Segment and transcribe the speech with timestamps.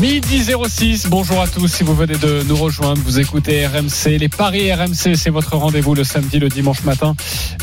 [0.00, 1.68] Midi 06, bonjour à tous.
[1.68, 4.18] Si vous venez de nous rejoindre, vous écoutez RMC.
[4.18, 7.14] Les paris RMC, c'est votre rendez-vous le samedi, le dimanche matin,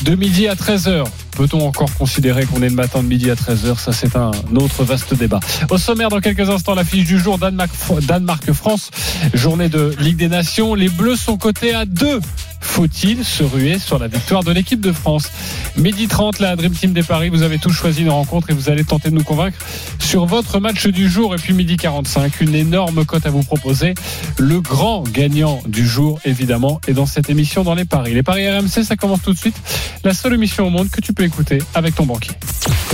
[0.04, 1.06] de midi à 13h.
[1.36, 4.84] Peut-on encore considérer qu'on est le matin de midi à 13h Ça, c'est un autre
[4.84, 5.40] vaste débat.
[5.70, 8.92] Au sommaire, dans quelques instants, la fiche du jour, Danemark-France,
[9.34, 10.76] journée de Ligue des Nations.
[10.76, 12.20] Les Bleus sont cotés à 2
[12.62, 15.32] faut-il se ruer sur la victoire de l'équipe de France?
[15.78, 18.70] Midi 30, la Dream Team des Paris, vous avez tous choisi une rencontre et vous
[18.70, 19.58] allez tenter de nous convaincre
[20.00, 21.34] sur votre match du jour.
[21.36, 23.94] Et puis midi 45, une énorme cote à vous proposer.
[24.38, 28.14] Le grand gagnant du jour, évidemment, est dans cette émission dans les Paris.
[28.14, 29.56] Les Paris RMC, ça commence tout de suite.
[30.04, 32.32] La seule émission au monde que tu peux écouter avec ton banquier.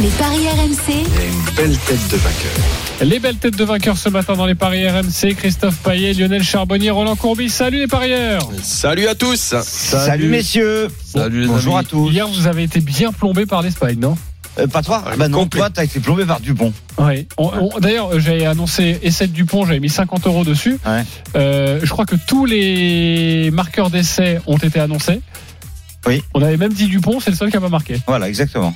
[0.01, 0.77] Les Paris RMC.
[0.87, 2.51] Il y a une belle tête de vainqueur.
[3.01, 5.35] Les belles têtes de vainqueurs ce matin dans les Paris RMC.
[5.37, 7.49] Christophe Payet, Lionel Charbonnier, Roland Courbis.
[7.49, 10.87] Salut les parieurs Salut à tous Salut, messieurs.
[11.03, 11.85] Salut les Bonjour amis.
[11.85, 12.09] à tous.
[12.11, 14.17] Hier, vous avez été bien plombé par l'Espagne, non?
[14.57, 15.59] Euh, pas toi Ah, Bah non, complet.
[15.59, 16.73] toi t'as été plombé par Dupont.
[16.97, 17.27] Oui.
[17.81, 20.77] D'ailleurs, euh, j'avais annoncé essai de Dupont, j'avais mis 50 euros dessus.
[20.85, 21.03] Ouais.
[21.35, 25.21] Euh, je crois que tous les marqueurs d'essai ont été annoncés.
[26.07, 26.21] Oui.
[26.33, 27.97] On avait même dit Dupont, c'est le seul qui a pas marqué.
[28.07, 28.73] Voilà, exactement.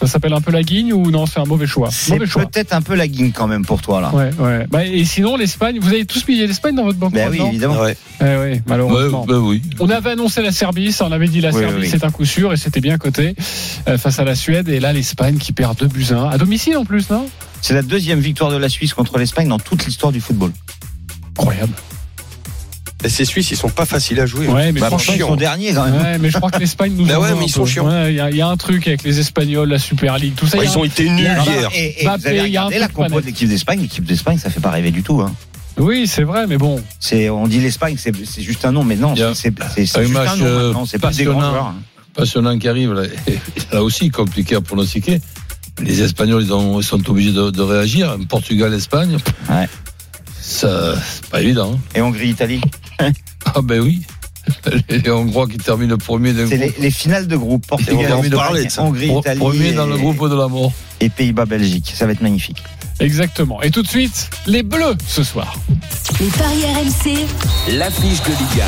[0.00, 1.90] Ça s'appelle un peu la guigne ou non C'est un mauvais choix?
[1.92, 4.10] C'est peut-être un peu la guigne quand même pour toi là.
[4.14, 4.66] Ouais, ouais.
[4.70, 7.80] Bah, et sinon, l'Espagne, vous avez tous mis l'Espagne dans votre banque Bah oui, évidemment.
[7.80, 7.96] Ouais.
[8.22, 9.26] Eh oui, malheureusement.
[9.26, 9.60] bah oui.
[9.78, 12.24] On avait annoncé la Serbie, ça on avait dit la Oui, Serbie c'est un coup
[12.24, 13.34] sûr et c'était bien coté
[13.88, 16.76] euh, face à la Suède et là l'Espagne qui perd 2 buts 1 à domicile
[16.78, 17.26] en plus non?
[17.60, 20.50] C'est la deuxième victoire de la Suisse contre l'Espagne dans toute l'histoire du football.
[21.38, 21.72] Incroyable.
[23.04, 24.46] Et ces Suisses, ils sont pas faciles à jouer.
[24.46, 26.00] Ouais mais Bah, franchement ils sont derniers quand même.
[26.02, 27.62] Ouais, mais je crois que l'Espagne nous Bah ouais, mais ils sont.
[27.64, 30.34] Ouais, Il y, a- il y a un truc avec les Espagnols, la Super League,
[30.36, 30.58] tout ça.
[30.58, 31.70] Ouais, a ils ont un- été nuls hier.
[31.74, 33.80] Et, vous avez il y a un regardé la truc compo de l'équipe d'Espagne?
[33.80, 35.20] L'équipe d'Espagne, ça fait pas rêver du tout.
[35.20, 35.32] Hein.
[35.78, 36.82] Oui, c'est vrai, mais bon.
[36.98, 40.02] C'est, on dit l'Espagne, c'est, c'est juste un nom, mais non, c'est, c'est, c'est un
[40.02, 40.72] juste match, un nom euh.
[40.86, 41.50] C'est pas des grands passionnant.
[41.52, 41.66] joueurs.
[41.66, 41.74] hein.
[42.14, 43.02] passionnant qui arrive, là,
[43.72, 45.20] là aussi compliqué à pronostiquer.
[45.82, 48.16] Les Espagnols, ils, ont- ils sont obligés de, de réagir.
[48.28, 49.16] Portugal, Espagne,
[49.48, 49.68] Ouais.
[50.50, 51.78] Ça, c'est pas évident.
[51.94, 52.60] Et Hongrie-Italie.
[53.44, 54.02] Ah ben oui.
[54.88, 57.66] Les Hongrois qui terminent premier d'un C'est les, les finales de groupe.
[57.66, 58.12] Portugal.
[58.78, 59.38] Hongrie, Italie.
[59.38, 60.72] Premier dans le groupe de la mort.
[61.00, 61.92] Et Pays-Bas-Belgique.
[61.94, 62.62] Ça va être magnifique.
[63.00, 63.62] Exactement.
[63.62, 65.56] Et tout de suite, les Bleus ce soir.
[66.20, 67.78] Les Paris RMC.
[67.78, 68.62] L'affiche de Ligue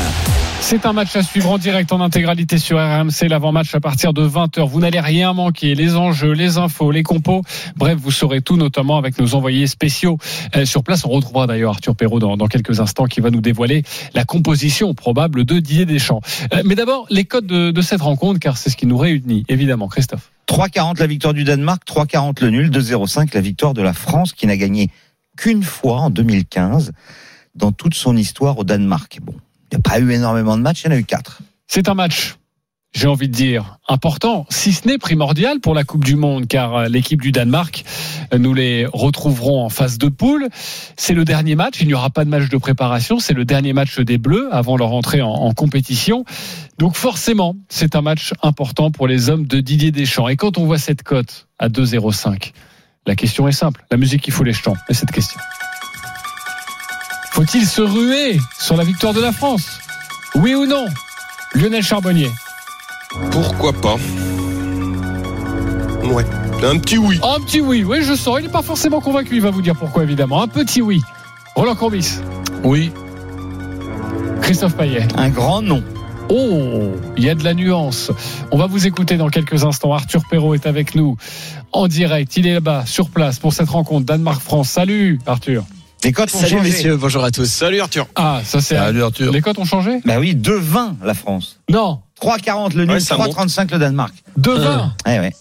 [0.59, 4.27] C'est un match à suivre en direct en intégralité sur RMC, l'avant-match à partir de
[4.27, 4.67] 20h.
[4.67, 7.43] Vous n'allez rien manquer, les enjeux, les infos, les compos.
[7.75, 10.17] Bref, vous saurez tout, notamment avec nos envoyés spéciaux
[10.55, 11.05] euh, sur place.
[11.05, 13.83] On retrouvera d'ailleurs Arthur Perrault dans, dans quelques instants qui va nous dévoiler
[14.15, 16.21] la composition probable de Didier Deschamps.
[16.53, 19.45] Euh, mais d'abord, les codes de, de cette rencontre, car c'est ce qui nous réunit,
[19.47, 20.32] évidemment, Christophe.
[20.47, 24.47] 3,40 la victoire du Danemark, 3,40 le nul, 2,05 la victoire de la France qui
[24.47, 24.89] n'a gagné
[25.37, 26.91] qu'une fois en 2015
[27.55, 29.19] dans toute son histoire au Danemark.
[29.21, 29.35] Bon,
[29.71, 31.39] il n'y a pas eu énormément de matchs, il y en a eu 4.
[31.67, 32.35] C'est un match,
[32.93, 36.75] j'ai envie de dire, important, si ce n'est primordial pour la Coupe du Monde, car
[36.75, 37.83] euh, l'équipe du Danemark,
[38.33, 40.47] euh, nous les retrouverons en phase de poule.
[40.95, 43.73] C'est le dernier match, il n'y aura pas de match de préparation, c'est le dernier
[43.73, 46.23] match des Bleus avant leur entrée en, compétition.
[46.77, 50.27] Donc forcément, c'est un match important pour les hommes de Didier Deschamps.
[50.27, 52.51] Et quand on voit cette cote à 2,05,
[53.07, 55.39] la question est simple, la musique qui fout les jetons, est cette question.
[57.31, 59.79] Faut-il se ruer sur la victoire de la France?
[60.35, 60.85] Oui ou non?
[61.55, 62.29] Lionel Charbonnier.
[63.31, 63.95] Pourquoi pas
[66.03, 66.25] Ouais.
[66.63, 67.19] Un petit oui.
[67.23, 68.37] Un petit oui, oui, je sens.
[68.39, 70.41] Il n'est pas forcément convaincu, il va vous dire pourquoi, évidemment.
[70.41, 71.01] Un petit oui.
[71.55, 72.19] Roland Courbis,
[72.63, 72.91] Oui.
[74.41, 75.07] Christophe Payet.
[75.15, 75.83] Un grand nom.
[76.29, 78.11] Oh, il y a de la nuance.
[78.51, 79.93] On va vous écouter dans quelques instants.
[79.93, 81.17] Arthur Perrault est avec nous
[81.71, 82.35] en direct.
[82.37, 84.69] Il est là-bas, sur place, pour cette rencontre Danemark-France.
[84.69, 85.63] Salut, Arthur.
[86.03, 86.69] Les cotes ont Salut changé.
[86.69, 87.45] messieurs, bonjour à tous.
[87.45, 88.07] Salut Arthur.
[88.15, 88.75] Ah, ça c'est.
[88.75, 89.31] Salut Arthur.
[89.31, 89.99] Les cotes ont changé?
[90.05, 91.59] Bah oui, 2,20 la France.
[91.69, 93.33] Non, 3,40 le nul, Ouais, ça monte.
[93.35, 94.13] 3,35 le Danemark.
[94.39, 94.89] 2-20.
[95.07, 95.33] Eh ouais.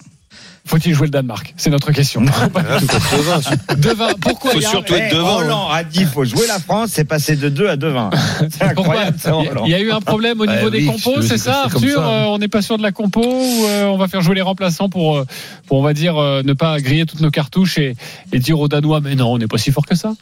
[0.64, 1.54] Faut-il jouer le Danemark?
[1.56, 2.22] C'est notre question.
[2.22, 2.30] 2-20.
[4.20, 5.38] Pourquoi Faut il y a- surtout être devant.
[5.40, 5.42] hein.
[5.42, 8.10] Roland a dit faut jouer la France, c'est passé de 2 à 2,20.
[8.50, 9.16] C'est incroyable.
[9.64, 11.98] Il y a eu un problème au Ah niveau des oui, compos, c'est- ça, Arthur
[11.98, 12.08] ça.
[12.08, 14.42] Euh, On n'est pas sûr de la compo ou euh, on va faire jouer les
[14.42, 15.26] remplaçants pour, euh,
[15.66, 17.96] pour on va dire, euh, ne pas griller toutes nos cartouches et,
[18.32, 20.12] et dire aux Danois, mais non, on n'est pas si fort que ça.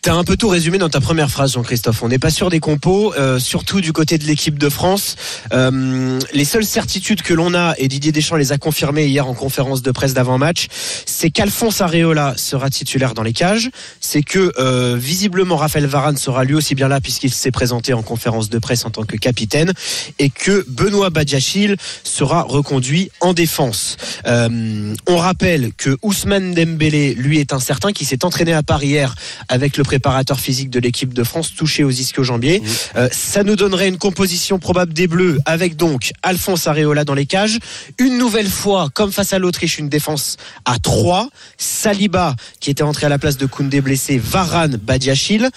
[0.00, 2.02] T'as un peu tout résumé dans ta première phrase, Jean-Christophe.
[2.02, 5.14] On n'est pas sûr des compos, euh, surtout du côté de l'équipe de France.
[5.52, 9.34] Euh, les seules certitudes que l'on a, et Didier Deschamps les a confirmées hier en
[9.34, 10.68] conférence conférence de presse d'avant-match,
[11.06, 13.70] c'est qu'Alphonse Areola sera titulaire dans les cages,
[14.00, 18.02] c'est que euh, visiblement Raphaël Varane sera lui aussi bien là puisqu'il s'est présenté en
[18.02, 19.72] conférence de presse en tant que capitaine,
[20.18, 23.96] et que Benoît Badiachil sera reconduit en défense.
[24.26, 29.14] Euh, on rappelle que Ousmane Dembélé, lui, est incertain, qui s'est entraîné à Paris hier
[29.48, 32.62] avec le préparateur physique de l'équipe de France touché aux ischio-jambiers.
[32.96, 37.26] Euh, ça nous donnerait une composition probable des Bleus avec donc Alphonse Areola dans les
[37.26, 37.58] cages.
[37.98, 41.28] Une nouvelle fois, comme face à l'Autriche, une défense à 3.
[41.58, 45.50] Saliba, qui était entré à la place de Koundé blessé, Varane, Badiachil.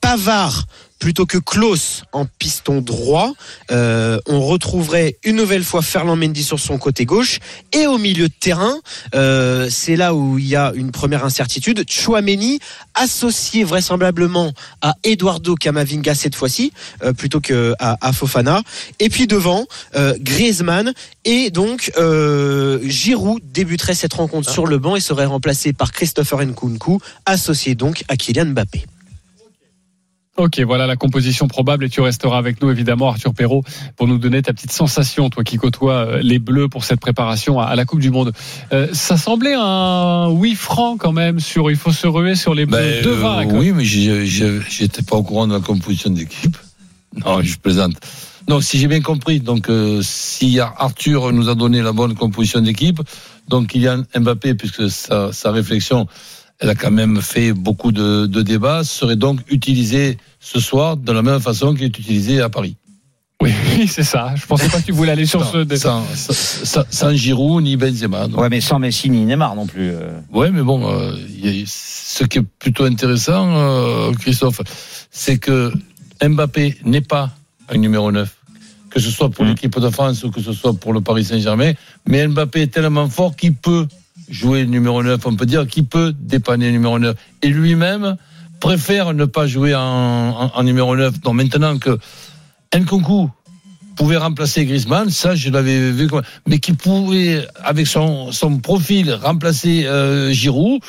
[0.00, 0.66] Pavard
[1.02, 3.32] plutôt que Klaus en piston droit.
[3.72, 7.40] Euh, on retrouverait une nouvelle fois Ferland Mendy sur son côté gauche.
[7.72, 8.76] Et au milieu de terrain,
[9.16, 11.84] euh, c'est là où il y a une première incertitude.
[11.90, 12.60] Chouameni,
[12.94, 16.72] associé vraisemblablement à Eduardo Camavinga cette fois-ci,
[17.02, 18.62] euh, plutôt que à, à Fofana.
[19.00, 19.66] Et puis devant,
[20.20, 20.92] Griezmann
[21.24, 21.90] et donc
[22.84, 28.04] Giroud débuterait cette rencontre sur le banc et serait remplacé par Christopher Nkunku, associé donc
[28.06, 28.84] à Kylian Mbappé.
[30.38, 33.64] Ok, voilà la composition probable et tu resteras avec nous évidemment Arthur Perrault
[33.96, 37.60] pour nous donner ta petite sensation, toi qui côtoies euh, les Bleus pour cette préparation
[37.60, 38.32] à la Coupe du Monde.
[38.72, 42.64] Euh, ça semblait un oui franc quand même sur il faut se ruer sur les
[42.64, 46.56] Bleus Ben, de euh, oui, mais j'étais pas au courant de la composition d'équipe.
[47.26, 47.96] Non, je plaisante.
[48.48, 52.60] Donc, si j'ai bien compris, donc euh, si Arthur nous a donné la bonne composition
[52.60, 53.00] d'équipe,
[53.48, 56.06] donc Kylian Mbappé, puisque sa, sa réflexion,
[56.62, 61.10] elle a quand même fait beaucoup de, de débats, serait donc utilisé ce soir de
[61.12, 62.76] la même façon qu'il est utilisé à Paris.
[63.42, 63.50] Oui,
[63.88, 64.34] c'est ça.
[64.36, 65.64] Je pensais pas que tu voulais aller sur ce.
[65.76, 68.28] Sans, sans, sans- sans Giroud ni Benzema.
[68.28, 68.40] donc.
[68.40, 69.90] Ouais, mais sans Messi ni Neymar non plus.
[69.90, 70.20] euh.
[70.32, 74.60] Ouais, mais bon, euh, a- ce qui est plutôt intéressant, euh, Christophe,
[75.10, 75.72] c'est que
[76.24, 77.30] Mbappé n'est pas
[77.68, 78.32] un numéro 9.
[78.90, 79.48] Que ce soit pour Mm.
[79.48, 81.72] l'équipe de France ou que ce soit pour le Paris Saint-Germain.
[82.06, 83.88] Mais Mbappé est tellement fort qu'il peut
[84.32, 87.14] jouer numéro 9, on peut dire, qu'il peut dépanner numéro 9.
[87.42, 88.16] Et lui-même
[88.58, 91.20] préfère ne pas jouer en, numéro 9.
[91.20, 91.98] Donc maintenant que
[92.74, 93.28] Nkunku
[93.94, 96.08] pouvait remplacer Griezmann, ça je l'avais vu
[96.46, 100.80] mais qui pouvait avec son, son profil remplacer euh, Giroud,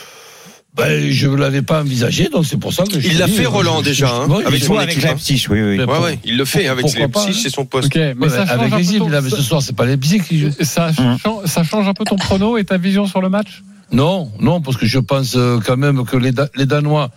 [0.76, 3.46] ben je ne l'avais pas envisagé, donc c'est pour ça que je Il l'a fait
[3.46, 5.10] euh, Roland je- déjà, je- hein, ouais, avec son avec équipe, hein.
[5.10, 5.78] Leipzig, oui, oui.
[5.84, 7.42] Ouais, ouais, il le fait avec Pourquoi pas, Leipzig, hein.
[7.44, 7.88] c'est son poste.
[7.88, 10.22] Ok, mais Ouais, ça change avec Leipzig, ton- là, mais ce soir c'est pas Leipzig
[10.28, 10.50] qui joue.
[10.62, 11.18] ça, Hum.
[11.24, 13.62] change, ça change un peu ton prono et ta vision sur le match?
[13.92, 17.12] Non, non, parce que je pense euh, quand même que les, Da- les Danois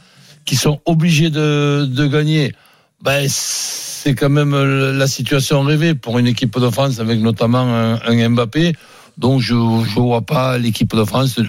[0.45, 2.53] qui sont obligés de, de gagner,
[3.03, 7.61] ben, c'est quand même euh, la situation rêvée pour une équipe de France avec notamment
[7.61, 8.75] un, un Mbappé.
[9.17, 11.41] Donc je ne vois pas l'équipe de France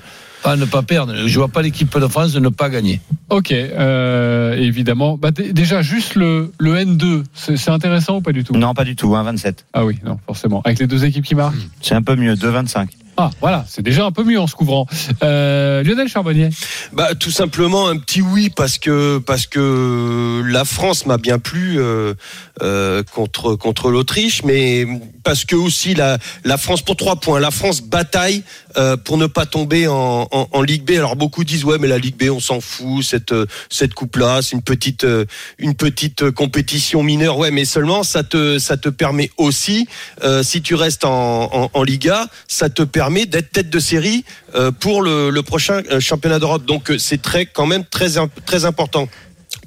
[0.47, 1.13] pas ne pas perdre.
[1.27, 3.01] Je vois pas l'équipe de France ne pas gagner.
[3.29, 5.17] Ok, euh, évidemment.
[5.17, 8.53] Bah, déjà, juste le, le N2, c'est intéressant ou pas du tout?
[8.53, 9.65] Non, pas du tout, hein, 27.
[9.73, 10.61] Ah oui, non, forcément.
[10.63, 11.57] Avec les deux équipes qui marquent?
[11.81, 12.87] C'est un peu mieux, 2,25.
[13.19, 14.85] Ah, voilà, c'est déjà un peu mieux en se couvrant.
[15.23, 16.49] Euh, Lionel Charbonnier
[16.93, 21.79] Bah tout simplement un petit oui parce que parce que la France m'a bien plu
[21.79, 22.13] euh,
[22.61, 24.85] euh, contre contre l'Autriche, mais
[25.23, 28.43] parce que aussi la la France pour trois points, la France bataille
[28.77, 30.91] euh, pour ne pas tomber en, en, Ligue B.
[30.91, 33.33] Alors beaucoup disent ouais mais la Ligue B on s'en fout cette
[33.69, 35.25] cette coupe là c'est une petite euh,
[35.57, 39.87] une petite compétition mineure ouais mais seulement ça te ça te permet aussi
[40.23, 44.23] euh, si tu restes en, en, en Liga ça te permet d'être tête de série
[44.55, 46.65] euh, pour le, le prochain euh, championnat d'Europe.
[46.65, 48.11] Donc euh, c'est très quand même très
[48.45, 49.07] très important.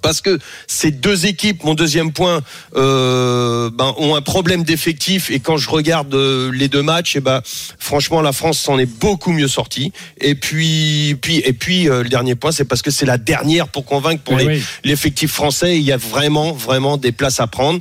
[0.03, 2.41] Parce que ces deux équipes, mon deuxième point,
[2.77, 5.31] euh, ben, ont un problème d'effectif.
[5.31, 7.43] Et quand je regarde euh, les deux matchs, et ben,
[7.79, 9.93] franchement, la France s'en est beaucoup mieux sortie.
[10.21, 13.69] Et puis, puis, et puis, euh, le dernier point, c'est parce que c'est la dernière
[13.69, 14.63] pour convaincre pour Eh les, oui.
[14.85, 15.77] l'effectif français.
[15.77, 17.81] Il y a vraiment, vraiment des places à prendre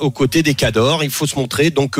[0.00, 1.04] aux côtés des cadors.
[1.04, 1.70] Il faut se montrer.
[1.70, 1.98] Donc,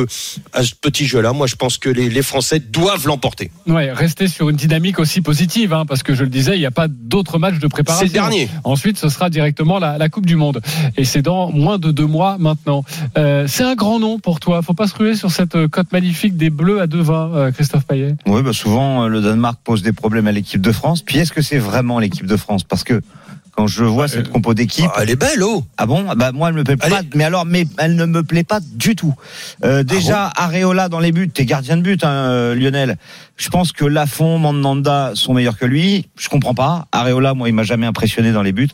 [0.52, 3.50] à ce petit jeu-là, moi, je pense que les, les Français doivent l'emporter.
[3.66, 6.66] Ouais, rester sur une dynamique aussi positive, hein, parce que je le disais, il n'y
[6.66, 8.06] a pas d'autres matchs de préparation.
[8.06, 8.48] C'est le dernier.
[8.66, 10.60] Ensuite, ce sera directement la, Coupe du Monde.
[10.96, 12.84] Et c'est dans moins de deux mois maintenant.
[13.16, 14.60] Euh, c'est un grand nom pour toi.
[14.60, 17.86] Faut pas se ruer sur cette euh, cote magnifique des Bleus à 2-20, euh, Christophe
[17.86, 18.16] Payet.
[18.26, 21.02] Oui, bah souvent le Danemark pose des problèmes à l'équipe de France.
[21.02, 22.64] Puis est-ce que c'est vraiment l'équipe de France?
[22.64, 23.02] Parce que
[23.56, 26.50] quand je vois cette compo d'équipe, Ah, elle est belle, oh ah bon Bah moi
[26.50, 26.88] elle me plaît pas.
[27.14, 29.14] Mais alors, mais elle ne me plaît pas du tout.
[29.64, 32.98] Euh, déjà Areola dans les buts, t'es gardien de but, hein, euh, Lionel.
[33.38, 36.06] Je pense que Lafont, Mandanda sont meilleurs que lui.
[36.18, 36.86] Je comprends pas.
[36.92, 38.68] Areola, moi, il m'a jamais impressionné dans les buts.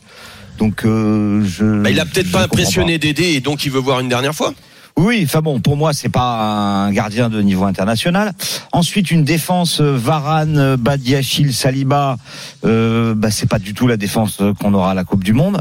[0.57, 1.81] Donc euh, je.
[1.81, 4.53] Bah, il a peut-être pas impressionné Dédé et donc il veut voir une dernière fois.
[4.95, 8.31] Oui, enfin bon, pour moi, c'est pas un gardien de niveau international.
[8.71, 12.17] Ensuite, une défense euh, Varane, euh, Badiachil, Saliba,
[12.63, 15.33] euh, bah, c'est pas du tout la défense euh, qu'on aura à la Coupe du
[15.33, 15.57] Monde.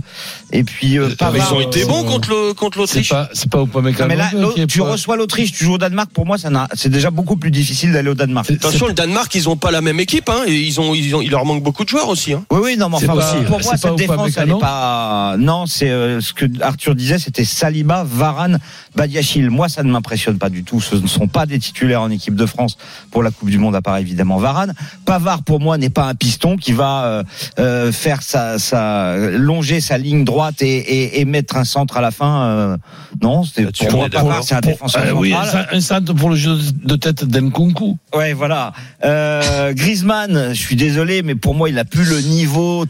[0.52, 3.08] Et puis, euh, Mais Pavard, ils ont été euh, bons contre le contre C'est l'Autriche.
[3.08, 5.78] pas, c'est pas non, Upamecano mais là, est tu pas- reçois l'Autriche, tu joues au
[5.78, 6.10] Danemark.
[6.12, 8.50] Pour moi, ça n'a- c'est déjà beaucoup plus difficile d'aller au Danemark.
[8.50, 10.28] Attention, le Danemark, ils ont pas la même équipe.
[10.28, 12.34] Hein, et ils ont, ils ont, il leur manque beaucoup de joueurs aussi.
[12.34, 12.44] Hein.
[12.50, 15.36] Oui, oui, non, mais enfin, pas- pour moi, cette défense, elle n'est pas.
[15.38, 18.58] Non, c'est euh, ce que Arthur disait, c'était Saliba, Varane,
[18.94, 19.50] Badiachil.
[19.50, 20.80] Moi, ça ne m'impressionne pas du tout.
[20.80, 22.76] Ce ne sont pas des titulaires en équipe de France
[23.11, 24.75] pour la Coupe du Monde, à part évidemment Varane.
[25.04, 27.22] Pavard, pour moi, n'est pas un piston qui va euh,
[27.58, 32.00] euh, faire sa, sa longer sa ligne droite et, et, et mettre un centre à
[32.00, 32.42] la fin.
[32.44, 32.76] euh,
[33.22, 34.08] non, c'est Là-dessus, pour moi.
[34.11, 35.66] Pavard, c'est un défenseur oui, un central.
[35.70, 37.96] cent- un centre pour le jeu de tête d'Nkunku.
[38.14, 38.72] Ouais, voilà.
[39.04, 42.84] Euh, Griezmann, je suis désolé, mais pour moi, il a plus le niveau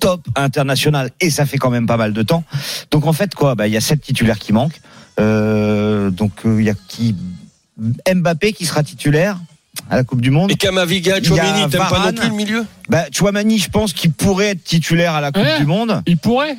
[0.00, 2.44] top international et ça fait quand même pas mal de temps.
[2.90, 4.80] Donc en fait, quoi, bah il y a sept titulaires qui manquent.
[5.20, 7.14] Euh, donc euh, il y a qui
[8.12, 9.38] Mbappé qui sera titulaire
[9.90, 10.50] à la Coupe du Monde.
[10.50, 12.14] Et Kamaviga, Chouameni, t'aimes pas non Varane.
[12.14, 15.58] plus le milieu Bah, Chouamani, je pense qu'il pourrait être titulaire à la Coupe Ouais.
[15.58, 16.02] du Monde.
[16.06, 16.56] Il pourrait.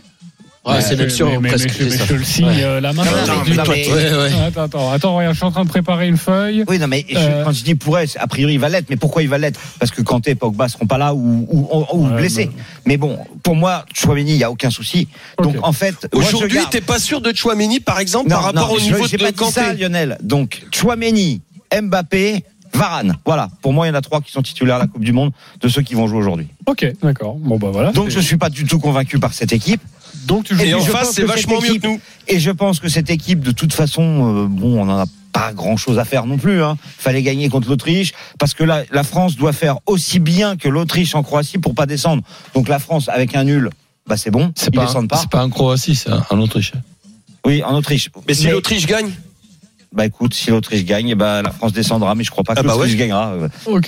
[0.65, 1.69] Ouais, c'est mais- l'option mais- mais- presque.
[1.79, 3.11] mais- mais je te le signe euh, là maintenant.
[3.11, 3.55] Non, aujourd'hui.
[3.55, 4.33] non, mais- Ouais, ouais.
[4.47, 6.63] Attends, attends, attends, regarde, je suis en train de préparer une feuille.
[6.67, 7.43] Oui, non, mais je- Euh.
[7.43, 8.87] quand je dis pourrait, c'est- a priori il va l'être.
[8.89, 9.59] Mais pourquoi il va l'être?
[9.79, 12.49] Parce que Kanté et Pogba seront pas là ou, ou, ou- ou Ouais, blessés.
[12.85, 15.07] Mais bon, pour moi, Chouameni, il y a aucun souci.
[15.41, 18.67] Donc en fait, Aujourd'hui, garde- t'es pas sûr de Chouameni, par exemple, Non, par rapport
[18.69, 20.17] non, au je- niveau de pas dit ça, Kanté Lionel.
[20.23, 21.41] Donc, Chouameni,
[21.79, 22.43] Mbappé,
[22.73, 23.15] Varane.
[23.25, 23.47] Voilà.
[23.61, 25.31] Pour moi, il y en a trois qui sont titulaires à la Coupe du Monde
[25.61, 26.47] de ceux qui vont jouer aujourd'hui.
[26.65, 27.35] Ok, d'accord.
[27.35, 27.91] Bon bah voilà.
[27.91, 29.81] Donc, je suis pas du tout convaincu par cette équipe.
[30.25, 30.63] Donc tu joues.
[30.63, 31.99] Et Et en face, c'est vachement cette mieux équipe- que nous.
[32.27, 34.01] Et je pense que cette équipe, de toute façon,
[34.45, 36.63] euh, bon, on en a pas grand chose à faire non plus.
[36.63, 36.77] Hein.
[36.97, 41.13] Fallait gagner contre l'Autriche parce que là, la France doit faire aussi bien que l'Autriche
[41.15, 42.23] en Croatie pour pas descendre.
[42.53, 43.69] Donc la France avec un nul,
[44.07, 45.17] bah c'est bon, C'est ils pas, descendent pas.
[45.17, 46.71] c'est pas en Croatie, c'est en Autriche.
[47.45, 48.09] Oui, en Autriche.
[48.27, 49.11] Mais si l'Autriche gagne,
[49.93, 52.63] bah écoute, si l'Autriche gagne, bah, la France descendra, mais je crois pas que Ah
[52.63, 52.97] bah l'Autriche ouais.
[52.97, 53.33] gagnera.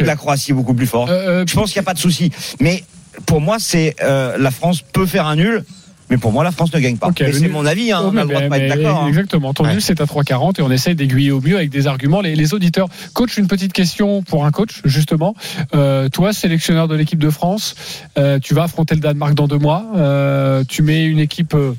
[0.01, 1.09] La Croatie est beaucoup plus forte.
[1.09, 2.29] Euh, euh, Je pense qu'il n'y a pas de souci.
[2.59, 2.83] Mais
[3.25, 5.63] pour moi, c'est euh, la France peut faire un nul,
[6.09, 7.11] mais pour moi, la France ne gagne pas.
[7.17, 9.03] C'est mon avis, hein, Oh, on a le droit de pas être d'accord.
[9.03, 9.07] hein.
[9.07, 9.53] Exactement.
[9.53, 9.77] Ton Ouais.
[9.79, 12.87] c'est à 3,40 et on essaye d'aiguiller au mieux avec des arguments les, les auditeurs.
[13.13, 15.35] Coach, une petite question pour un coach, justement.
[15.75, 17.75] Euh, toi, sélectionneur de l'équipe de France,
[18.17, 19.85] euh, tu vas affronter le Danemark dans deux mois.
[19.95, 21.73] Euh, tu mets une équipe, euh,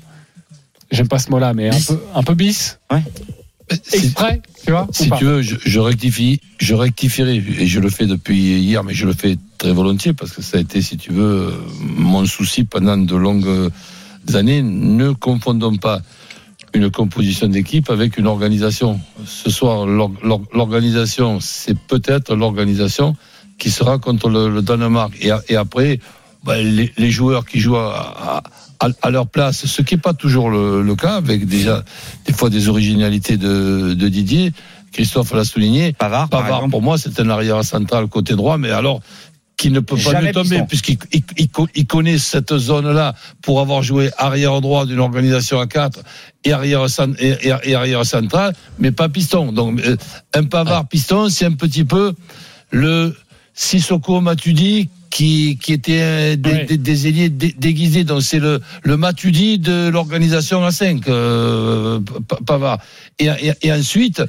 [0.90, 2.78] j'aime pas ce mot-là, mais un peu, un peu bis,
[3.70, 7.90] Si, exprès, tu vois si tu veux, je, je rectifie, je rectifierai, et je le
[7.90, 10.96] fais depuis hier, mais je le fais très volontiers parce que ça a été, si
[10.96, 13.70] tu veux, mon souci pendant de longues
[14.36, 14.62] années.
[14.62, 16.00] Ne confondons pas
[16.74, 19.00] une composition d'équipe avec une organisation.
[19.24, 23.16] Ce soir, l'or- l'or- l'organisation, c'est peut-être l'organisation
[23.58, 25.12] qui sera contre le, le Danemark.
[25.20, 25.98] Et, après,
[26.44, 28.42] ben, les, les joueurs qui jouent à,
[28.80, 31.82] à- à leur place, ce qui n'est pas toujours le, le cas, avec déjà
[32.26, 34.52] des fois des originalités de, de Didier.
[34.92, 35.92] Christophe l'a souligné.
[35.94, 39.00] Pavard, Pavard, pour moi, c'est un arrière central côté droit, mais alors
[39.58, 43.60] qui ne peut pas lui tomber, puisqu'il il, il co- il connaît cette zone-là pour
[43.60, 46.00] avoir joué arrière droit d'une organisation à 4
[46.44, 46.86] et arrière,
[47.18, 49.50] et, et- arrière central, mais pas piston.
[49.52, 49.96] Donc, euh,
[50.32, 52.14] un Pavard piston, c'est un petit peu
[52.70, 53.14] le
[53.52, 56.64] Sissoko Matuidi qui, qui était des, Ouais.
[56.66, 58.04] des, des ailiers dé- déguisés.
[58.04, 61.98] Donc, c'est le, le Matuidi de l'organisation à 5, euh,
[62.28, 62.78] Pa- Pavard.
[63.18, 64.22] Et, et, et ensuite,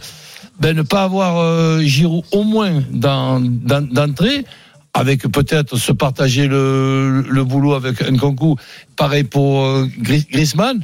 [0.60, 4.46] ben, ne pas avoir euh, Giroud au moins dans, dans- d'entrée,
[4.94, 8.56] avec peut-être se partager le, le boulot avec Nkunku.
[8.96, 10.80] Pareil pour euh, Griezmann.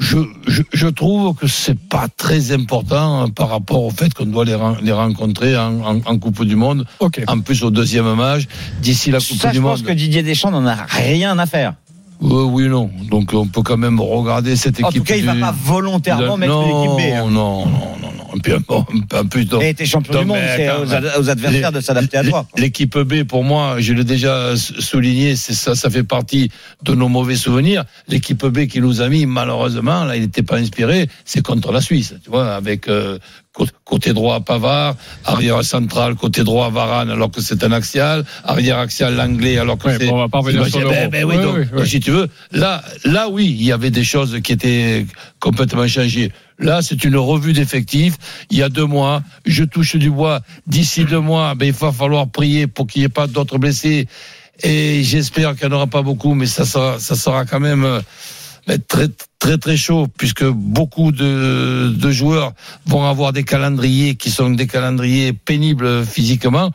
[0.00, 4.26] Je, je, je trouve que c'est pas très important hein, par rapport au fait qu'on
[4.26, 6.86] doit les, les rencontrer en, en, en Coupe du Monde,
[7.26, 8.44] en plus au deuxième match,
[8.80, 9.72] d'ici la Coupe Ça, du je Monde.
[9.72, 11.74] pense que Didier Deschamps n'en a rien à faire.
[12.22, 12.90] Euh, oui, non.
[13.10, 14.86] Donc on peut quand même regarder cette équipe.
[14.86, 17.12] En tout cas, il va du- pas volontairement mettre l'équipe B.
[17.16, 17.24] hein.
[17.30, 17.66] Non, non,
[18.00, 18.07] non,
[18.46, 18.56] non.
[18.56, 18.86] Et puis, bon,
[19.18, 22.16] un peu, Il a été champion du monde, c'est aux, ad- aux adversaires de s'adapter
[22.18, 22.46] à toi.
[22.56, 26.50] L'équipe B, pour moi, je l'ai déjà souligné, c'est ça, ça fait partie
[26.82, 27.84] de nos mauvais souvenirs.
[28.08, 31.80] L'équipe B qui nous a mis, malheureusement, là, il n'était pas inspiré, c'est contre la
[31.80, 33.18] Suisse, tu vois, avec euh,
[33.52, 38.78] cô- côté droit Pavard, arrière central, côté droit Varane, alors que c'est un axial, arrière
[38.78, 40.06] axial l'anglais, alors que Ouais, c'est.
[40.06, 41.10] bon, on va pas revenir sur ben, l'euro.
[41.10, 41.86] ben oui, donc, ouais, ouais.
[41.86, 45.06] si tu veux, là, là, oui, il y avait des choses qui étaient
[45.40, 46.30] complètement changées.
[46.58, 48.16] Là, c'est une revue d'effectifs.
[48.50, 50.40] Il y a deux mois, je touche du bois.
[50.66, 54.08] D'ici deux mois, ben, il va falloir prier pour qu'il n'y ait pas d'autres blessés.
[54.62, 58.02] Et j'espère qu'il n'y en aura pas beaucoup, mais ça sera, ça sera quand même.
[58.76, 59.06] Très
[59.38, 62.52] très très chaud puisque beaucoup de, de joueurs
[62.86, 66.72] vont avoir des calendriers qui sont des calendriers pénibles physiquement.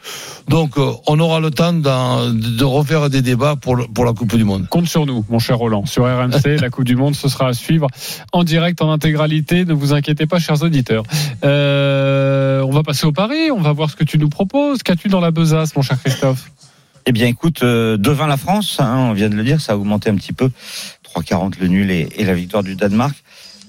[0.47, 4.35] Donc euh, on aura le temps de refaire des débats pour, le- pour la Coupe
[4.35, 4.67] du Monde.
[4.69, 5.85] Compte sur nous, mon cher Roland.
[5.85, 7.87] Sur RMC, la Coupe du Monde, ce sera à suivre
[8.31, 9.65] en direct, en intégralité.
[9.65, 11.03] Ne vous inquiétez pas, chers auditeurs.
[11.43, 13.51] Euh, on va passer au pari.
[13.51, 14.83] On va voir ce que tu nous proposes.
[14.83, 16.49] Qu'as-tu dans la besace, mon cher Christophe?
[17.05, 19.75] Eh bien, écoute, euh, 2-20 la France, hein, on vient de le dire, ça a
[19.75, 20.49] augmenté un petit peu.
[21.13, 23.15] 3-40 le nul et, la victoire du Danemark.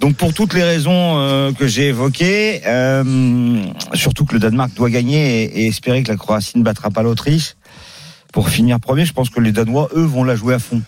[0.01, 4.91] Donc, pour toutes les raisons euh, que j'ai évoquées, euh, surtout que le Danemark doit
[4.91, 7.55] gagner et, espérer que la Croatie ne battra pas l'Autriche
[8.33, 10.83] pour finir premier, je pense que les Danois, eux, vont la jouer à fond,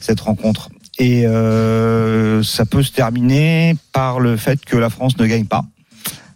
[0.00, 0.70] cette rencontre.
[0.98, 5.64] Et euh, ça peut se terminer par le fait que la France ne gagne pas.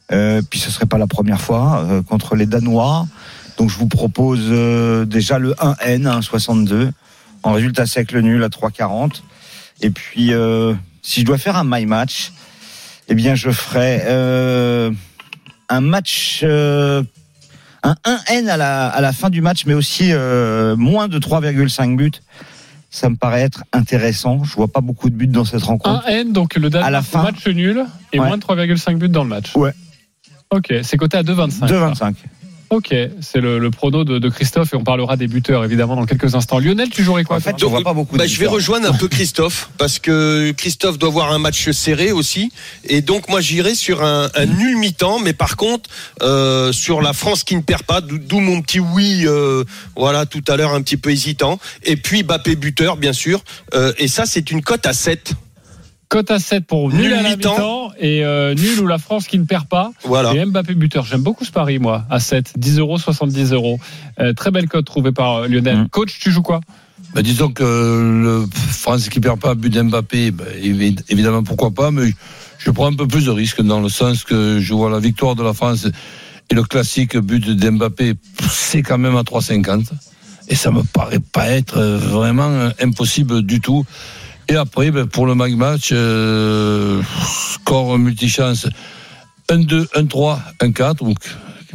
[0.08, 3.06] Puis ce serait pas la première fois contre les Danois.
[3.58, 4.48] Donc je vous propose
[5.08, 6.90] déjà le 1N, 1,62.
[7.42, 9.22] En résultat sec, le nul à 3,40.
[9.82, 12.32] Et puis, euh, si je dois faire un my match,
[13.08, 14.90] eh bien, je ferai euh,
[15.68, 17.02] un match, euh,
[17.82, 20.12] un 1N à la, à la fin du match, mais aussi
[20.76, 22.10] moins de 3,5 buts.
[22.90, 24.42] Ça me paraît être intéressant.
[24.44, 26.04] Je vois pas beaucoup de buts dans cette rencontre.
[26.08, 27.22] 1 N, donc le À la Danemark fin.
[27.24, 28.26] match nul et Ouais.
[28.26, 29.54] moins de 3,5 buts dans le match.
[29.54, 29.72] Ouais.
[30.50, 31.66] Ok, c'est coté à 2,25.
[31.68, 32.14] 2,25.
[32.68, 36.04] Ok, c'est le, le prono de, de Christophe et on parlera des buteurs évidemment dans
[36.04, 36.58] quelques instants.
[36.58, 38.88] Lionel, tu jouerais quoi En fait, je vois pas beaucoup de Bah, je vais rejoindre
[38.88, 42.50] un peu Christophe parce que Christophe doit voir un match serré aussi.
[42.84, 45.88] Et donc moi j'irai sur un, un nul mi-temps mais par contre
[46.22, 49.62] euh, sur la France qui ne perd pas d'où d'où mon petit oui euh,
[49.94, 51.60] voilà tout à l'heure un petit peu hésitant.
[51.84, 53.44] Et puis Bappé buteur bien sûr.
[53.74, 55.34] Euh, et ça c'est une cote à 7
[56.08, 57.90] Cote à 7 pour nul, Nul à la mi-temps.
[57.98, 59.90] et euh, nul ou la France qui ne perd pas.
[60.04, 61.04] voilà Et Mbappé buteur.
[61.04, 62.52] J'aime beaucoup ce pari, moi, à 7.
[62.56, 63.80] 10 euros, 70 euros.
[64.20, 65.78] Euh, très belle cote trouvée par euh, Lionel.
[65.82, 65.88] Mm.
[65.88, 66.60] Coach, tu joues quoi?
[67.14, 71.90] Ben, disons que le France qui perd pas but d'Mbappé, ben, évi- évidemment pourquoi pas,
[71.90, 72.12] mais
[72.58, 75.34] je prends un peu plus de risques dans le sens que je vois la victoire
[75.34, 75.88] de la France
[76.50, 78.14] et le classique but d'Mbappé,
[78.48, 79.86] c'est quand même à 3,50
[80.48, 83.84] et ça me paraît pas être vraiment impossible du tout.
[84.48, 87.02] Et après, ben, pour le mag match, euh,
[87.54, 88.68] score multichance
[89.48, 91.18] 1-2, 1-3, 1-4, donc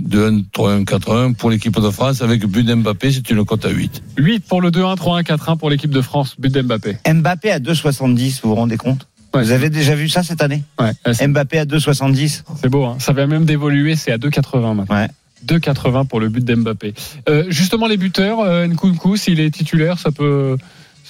[0.02, 4.02] 2-1, 3-1, 4-1 pour l'équipe de France avec but d'Mbappé, c'est une cote à 8.
[4.18, 6.36] 8 pour le 2-1, 3-1, 4-1 pour l'équipe de France.
[6.40, 6.98] But d'Mbappé.
[7.06, 9.08] Mbappé à 2,70, vous vous rendez compte?
[9.34, 9.44] Ouais.
[9.44, 10.64] Vous avez déjà vu ça cette année?
[10.80, 10.92] Ouais,
[11.28, 12.98] Mbappé à 2,70 c'est beau, hein.
[13.00, 14.96] ça va même d'évoluer, c'est à 2,80 maintenant.
[14.96, 15.08] Ouais.
[15.46, 16.94] 2,80 pour le but d'Mbappé.
[17.30, 20.58] Euh, justement, les buteurs, euh, Nkunku, s'il est titulaire, ça peut.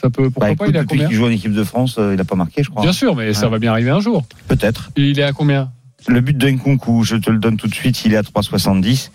[0.02, 1.64] Ça peut pourquoi Bah, pas Il est à depuis combien qu'il joue en équipe de
[1.64, 2.82] France, euh, il a pas marqué, je crois.
[2.82, 4.24] Bien sûr, mais ça va bien arriver un jour.
[4.48, 4.90] Peut-être.
[4.96, 5.72] Il est à combien?
[6.08, 9.12] Le but de Nkunku, je te le donne tout de suite, il est à 3,70.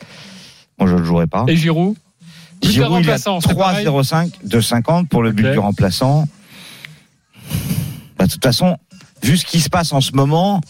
[0.78, 1.44] Moi, je le jouerai pas.
[1.48, 1.96] Et Giroud?
[2.62, 6.28] Giroud, il est à remplaçant, c'est pareil 3,05, 2,50 pour le but du remplaçant.
[8.18, 8.76] Bah, de toute façon,
[9.22, 10.60] vu ce qui se passe en ce moment,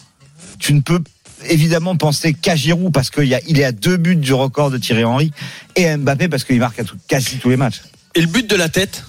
[0.59, 1.01] tu ne peux
[1.49, 5.31] évidemment penser qu'à Giroud parce qu'il est à deux buts du record de Thierry Henry
[5.75, 7.81] et à Mbappé parce qu'il marque à tout- quasi tous les matchs.
[8.15, 9.05] et le but de la tête?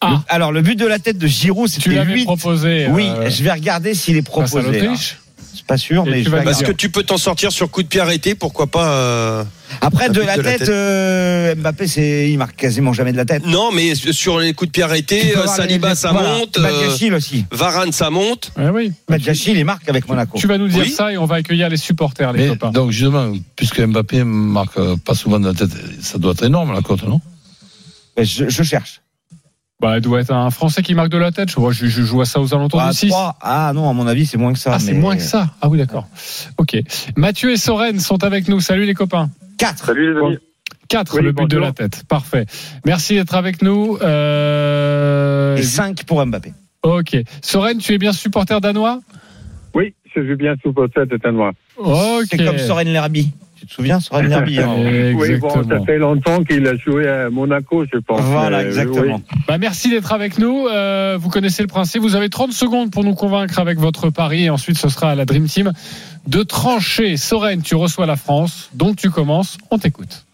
[0.00, 0.10] Ah.
[0.10, 2.24] Le- alors, le but de la tête de Giroud, Tu c'était l'avais 8.
[2.24, 2.86] proposé.
[2.90, 4.70] Oui, euh, je vais regarder s'il est proposé.
[4.72, 4.78] là.
[4.80, 5.18] l'Autriche.
[5.54, 7.68] C'est pas sûr, Et mais tu je vais parce que tu peux t'en sortir sur
[7.70, 9.44] coup de pied arrêté pourquoi pas euh,
[9.80, 10.68] Après, de la de la tête, tête.
[10.68, 13.44] euh, Mbappé, c'est, il marque quasiment jamais de la tête.
[13.44, 16.34] non mais sur les coups de pied Tu arrêtés euh, Saliba les- ça voilà.
[16.38, 17.44] monte euh, Badiachil aussi.
[17.50, 18.92] Varane ça monte Ouais, oui.
[19.08, 20.38] Badiachil, il marque avec Monaco.
[20.38, 20.90] Tu vas nous dire Oui.
[20.90, 22.70] ça et on va accueillir les supporters, les Mais, copains.
[22.70, 26.82] donc justement, puisque Mbappé marque pas souvent de la tête, ça doit être énorme la
[26.82, 27.20] cote, non?
[28.16, 29.00] Je, je cherche.
[29.80, 31.50] Bah, il doit être un Français qui marque de la tête.
[31.50, 33.08] Je vois, je, je joue à ça aux alentours Ah, de 6.
[33.10, 33.36] trois.
[33.40, 34.72] Ah non, à mon avis, c'est moins que ça.
[34.74, 35.50] Ah, c'est moins que ça.
[35.60, 36.08] Ah oui, d'accord.
[36.58, 36.76] Ok.
[37.16, 38.60] Mathieu et Soren sont avec nous.
[38.60, 39.30] Salut les copains.
[39.58, 39.86] 4.
[39.86, 40.38] Salut les amis.
[40.88, 42.02] 4 Oui, le but de la tête.
[42.08, 42.46] Parfait.
[42.86, 43.98] Merci d'être avec nous.
[44.02, 45.56] Euh...
[45.56, 46.52] Et 5 pour Mbappé.
[46.82, 47.16] Ok.
[47.42, 49.00] Soren, tu es bien supporter danois?
[49.74, 51.52] Oui, je suis bien possède de Tanois.
[51.76, 52.24] Ok.
[52.30, 53.30] C'est comme Soren Lerby.
[53.68, 54.74] Te souviens, Soren Lerby hein
[55.14, 58.22] Oui, bon, ça fait longtemps qu'il a joué à Monaco, je pense.
[58.22, 59.16] Voilà, euh, exactement.
[59.16, 59.38] oui.
[59.46, 60.66] Bah, merci d'être avec nous.
[60.68, 62.00] Euh, vous connaissez le principe.
[62.00, 64.44] Vous avez 30 secondes pour nous convaincre avec votre pari.
[64.44, 65.72] Et ensuite, ce sera à la Dream Team
[66.26, 67.18] de trancher.
[67.18, 68.70] Soren, tu reçois la France.
[68.72, 69.58] Donc, tu commences.
[69.70, 70.24] On t'écoute.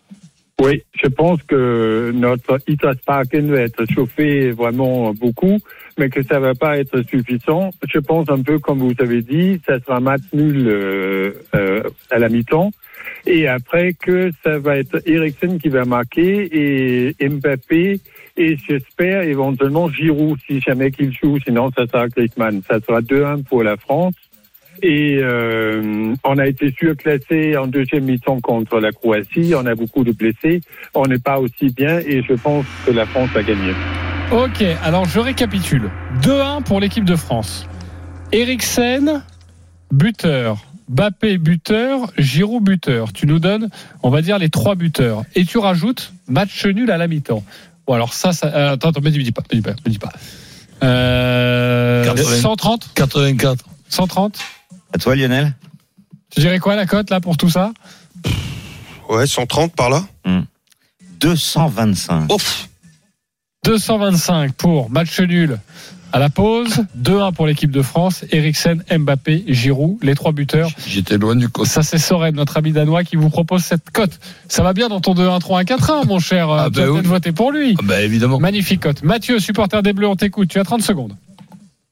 [0.62, 5.58] Oui, je pense que notre Itasparken va être chauffé vraiment beaucoup,
[5.98, 7.70] mais que ça va pas être suffisant.
[7.92, 11.82] Je pense un peu comme vous avez dit, ça sera un match nul euh, euh,
[12.10, 12.70] à la mi-temps.
[13.26, 18.00] Et après que ça va être Eriksen qui va marquer et Mbappé
[18.36, 22.62] et j'espère éventuellement Giroud si jamais qu'il joue, sinon ça sera Griezmann.
[22.68, 24.14] Ça sera 2-1 pour la France.
[24.82, 29.54] Et euh, on a été surclassé en deuxième mi-temps contre la Croatie.
[29.56, 30.62] On a beaucoup de blessés.
[30.94, 33.72] On n'est pas aussi bien et je pense que la France a gagné.
[34.32, 35.90] Ok, alors je récapitule.
[36.22, 37.68] 2-1 pour l'équipe de France.
[38.32, 39.22] Eriksen,
[39.92, 40.56] buteur.
[40.88, 42.12] Bappé, buteur.
[42.18, 43.12] Giroud, buteur.
[43.12, 43.68] Tu nous donnes,
[44.02, 45.22] on va dire, les trois buteurs.
[45.34, 47.42] Et tu rajoutes match nul à la mi-temps.
[47.86, 49.98] Bon, alors ça, ça euh, attends, attends, me dis pas, me dis pas, me dis
[49.98, 50.12] pas.
[50.82, 52.36] Euh, 80.
[52.40, 53.64] 130 84.
[53.88, 54.38] 130
[54.92, 55.54] À toi, Lionel
[56.30, 57.72] Tu dirais quoi la cote là pour tout ça?
[59.08, 60.04] Ouais, 130 par là.
[61.20, 62.32] 225.
[62.32, 62.68] Ouf.
[63.64, 65.58] 225 pour match nul
[66.12, 66.84] à la pause.
[67.02, 68.24] 2-1 pour l'équipe de France.
[68.30, 70.70] Eriksen, Mbappé, Giroud, les trois buteurs.
[70.86, 71.70] J'étais loin du côté.
[71.70, 74.20] Ça, c'est Soren, notre ami danois, qui vous propose cette cote.
[74.48, 76.50] Ça va bien dans ton 2-1-3-1-4-1, mon cher.
[76.50, 77.08] Ah, tu as ben peut-être oui.
[77.08, 77.74] voté pour lui.
[77.78, 78.38] Ah bah évidemment.
[78.38, 79.02] Magnifique cote.
[79.02, 80.48] Mathieu, supporter des Bleus, on t'écoute.
[80.48, 81.14] Tu as 30 secondes.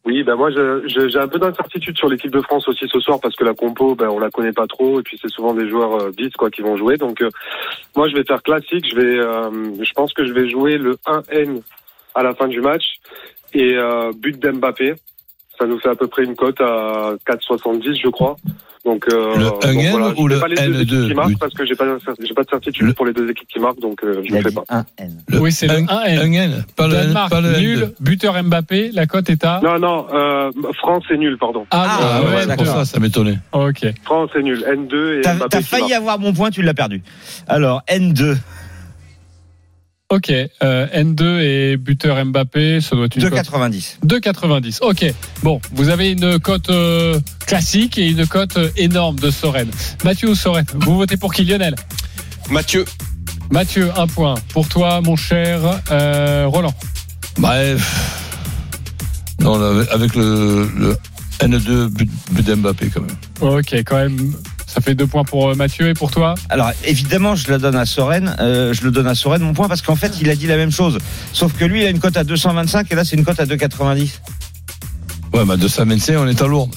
[0.05, 3.37] Oui, ben moi j'ai un peu d'incertitude sur l'équipe de France aussi ce soir parce
[3.37, 6.03] que la compo, ben on la connaît pas trop et puis c'est souvent des joueurs
[6.03, 6.97] euh, bis quoi qui vont jouer.
[6.97, 7.31] Donc euh,
[7.95, 8.85] moi je vais faire classique.
[8.91, 11.63] Je vais, euh, je pense que je vais jouer le 1N
[12.17, 12.97] à la fin du match
[13.55, 14.95] et euh, but d'Mbappé.
[15.59, 18.37] Ça nous fait à peu près une cote à 4,70 je crois.
[18.85, 20.09] Donc, euh, Le donc 1N voilà.
[20.19, 21.85] ou Je le pas les deux N2, équipes qui marquent parce que j'ai pas
[22.21, 24.41] j'ai pas de certitude Le- pour les deux équipes qui marquent donc euh, je a
[24.43, 24.65] fais pas.
[24.99, 25.11] 1N.
[25.29, 25.87] Le Oui, c'est le 1N.
[25.87, 26.65] 1N.
[26.75, 27.61] Pas le N, Danemark, pas le N2.
[27.61, 27.93] nul.
[28.01, 28.91] Buteur Mbappé.
[28.93, 29.61] La cote est à.
[29.63, 31.65] Non non, euh, France est nul pardon.
[31.71, 32.75] Ah, Ah, ouais, ouais, C'est pour d'accord.
[32.79, 33.39] ça, ça m'étonnait.
[33.53, 33.87] Ok.
[34.05, 34.65] France est nul.
[34.67, 35.93] N2 et T'as Mbappé t'as qui failli marque.
[35.95, 37.03] avoir mon point, tu l'as perdu.
[37.47, 38.37] Alors, N2,
[40.13, 40.31] Ok.
[40.31, 42.83] Euh, N2 et buteur Mbappé.
[42.83, 43.97] Ça doit être une cote 2,90.
[44.07, 44.79] 2,90.
[44.83, 45.07] Ok.
[45.43, 49.71] Bon, vous avez une cote euh, classique et une cote euh, énorme de Soren.
[50.05, 51.75] Mathieu ou Soren Vous votez pour qui Lionel?
[52.51, 52.85] Mathieu.
[53.51, 54.35] Mathieu, un point.
[54.53, 56.75] Pour toi, mon cher euh, Roland.
[57.39, 58.69] Bref.
[59.41, 60.95] Non, là, avec le, le
[61.41, 63.17] N2 but, but d'Mbappé quand même.
[63.41, 64.35] Ok, quand même.
[64.73, 67.77] Ça fait deux points pour euh, Mathieu et pour toi Alors, évidemment, je le donne
[67.77, 70.35] à Soren, euh, je le donne à Soren, mon point, parce qu'en fait, il a
[70.35, 70.97] dit la même chose.
[71.35, 73.45] Sauf que lui, il a une cote à 225 et là, c'est une cote à
[73.45, 74.09] 2,90.
[75.35, 76.75] Ouais, bah de Samensé, on est à Lourdes.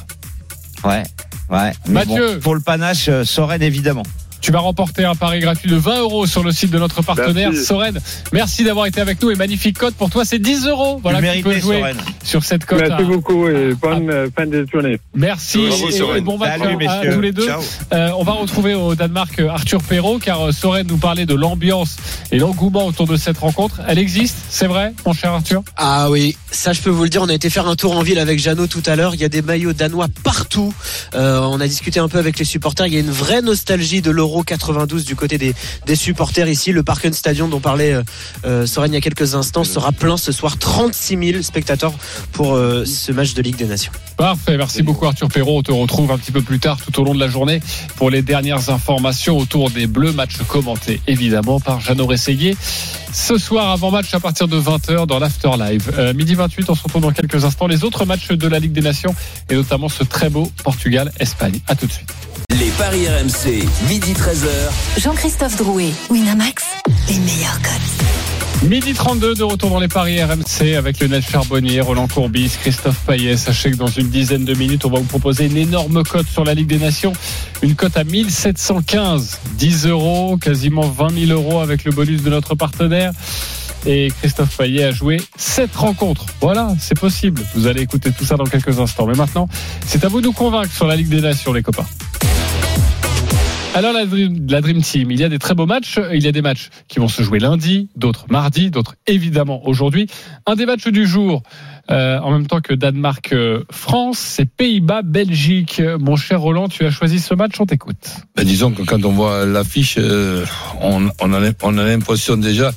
[0.84, 1.04] Ouais,
[1.50, 1.72] ouais.
[1.88, 2.34] Mais Mathieu.
[2.34, 4.04] bon, pour le panache, euh, Soren, évidemment.
[4.46, 7.50] Tu vas remporter un pari gratuit de 20 euros sur le site de notre partenaire
[7.50, 7.66] Merci.
[7.66, 8.00] Soren.
[8.32, 11.00] Merci d'avoir été avec nous et magnifique cote pour toi, c'est 10 euros.
[11.02, 11.98] Voilà, tu que tu peux jouer Soren.
[12.24, 12.80] sur cette cote.
[12.82, 15.00] Merci à- beaucoup et bonne euh, fin de journée.
[15.16, 17.48] Merci Bravo, et- bon match Salut, à- tous les deux.
[17.92, 21.96] Euh, on va retrouver au Danemark euh, Arthur Perrault car Soren nous parlait de l'ambiance
[22.32, 23.82] et l'engouement autour de cette rencontre.
[23.88, 25.64] Elle existe, c'est vrai, mon cher Arthur?
[25.76, 27.24] Ah oui, ça je peux vous le dire.
[27.24, 29.16] On a été faire un tour en ville avec Jeannot tout à l'heure.
[29.16, 30.72] Il y a des maillots danois partout.
[31.16, 32.86] Euh, on a discuté un peu avec les supporters.
[32.86, 35.54] Il y a une vraie nostalgie de l'Euro 92 du côté des,
[35.86, 36.72] des supporters ici.
[36.72, 38.04] Le Parken Stadium dont parlait euh,
[38.46, 40.58] euh, Soren il y a quelques instants sera plein ce soir.
[40.58, 41.94] 36 000 spectateurs
[42.32, 43.92] pour euh, ce match de Ligue des Nations.
[44.18, 45.60] Parfait, merci beaucoup Arthur Perrault.
[45.60, 47.60] On te retrouve un petit peu plus tard tout au long de la journée
[47.96, 52.56] pour les dernières informations autour des Bleus, match commenté évidemment par Jeannot Rességuier.
[53.16, 55.90] Ce soir, avant match à partir de 20h dans l'After Live.
[55.98, 57.66] Euh, midi 28, on se retrouve dans quelques instants.
[57.66, 59.16] Les autres matchs de la Ligue des Nations
[59.50, 61.60] et notamment ce très beau Portugal-Espagne.
[61.68, 62.14] À tout de suite.
[62.52, 65.00] Les paris RMC, midi 13h.
[65.02, 66.64] Jean-Christophe Drouet, Winamax,
[67.10, 68.66] les meilleurs cotes.
[68.70, 73.36] Midi 32 de retour dans les paris RMC avec Lionel Charbonnier, Roland Courbis, Christophe Payet.
[73.36, 76.46] Sachez que dans une dizaine de minutes, on va vous proposer une énorme cote sur
[76.46, 77.14] la Ligue des Nations.
[77.62, 82.56] Une cote à 1715, 10 euros, quasiment 20 000 euros avec le bonus de notre
[82.56, 83.12] partenaire.
[83.88, 86.26] Et Christophe Payet a joué 7 rencontres.
[86.42, 87.42] Voilà, c'est possible.
[87.54, 89.06] Vous allez écouter tout ça dans quelques instants.
[89.06, 89.48] Mais maintenant,
[89.86, 91.86] c'est à vous de nous convaincre sur la Ligue des Nations, les copains.
[93.76, 96.00] Alors la Dream, Team, il y a des très beaux matchs.
[96.14, 100.08] Il y a des matchs qui vont se jouer lundi, d'autres mardi, d'autres évidemment aujourd'hui.
[100.46, 101.44] Un des matchs du jour,
[101.92, 105.82] euh, en même temps que Danemark-France, c'est Pays-Bas-Belgique.
[106.00, 108.16] Mon cher Roland, tu as choisi ce match, on t'écoute.
[108.38, 110.46] Ben, disons que quand on voit l'affiche, euh,
[110.82, 112.72] on a l'impression déjà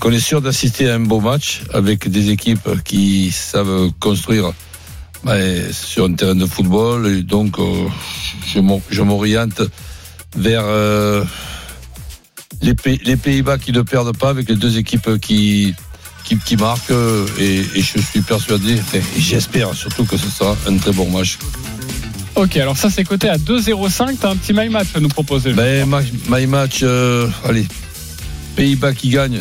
[0.00, 4.52] qu'on est sûr d'assister à un beau match avec des équipes qui savent construire
[5.24, 7.06] ben, sur un terrain de football.
[7.06, 7.86] Et donc, euh,
[8.52, 9.62] je m'or- je m'oriente
[10.36, 11.24] vers euh,
[12.60, 15.74] les, Pays- les Pays-Bas qui ne perdent pas avec les deux équipes qui,
[16.24, 16.92] qui, qui marquent.
[17.38, 21.38] Et, et je suis persuadé, et j'espère surtout que ce sera un très bon match.
[22.36, 24.16] Ok, alors ça c'est coté à 2-0-5.
[24.20, 25.52] T'as un petit my match à nous proposer.
[25.52, 25.86] Ben,
[26.28, 27.66] my match, euh, allez,
[28.56, 29.40] Pays-Bas qui gagne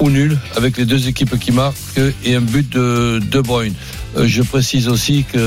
[0.00, 3.74] ou nul avec les deux équipes qui marquent et un but de De Bruyne.
[4.16, 5.40] Euh, je précise aussi qu'il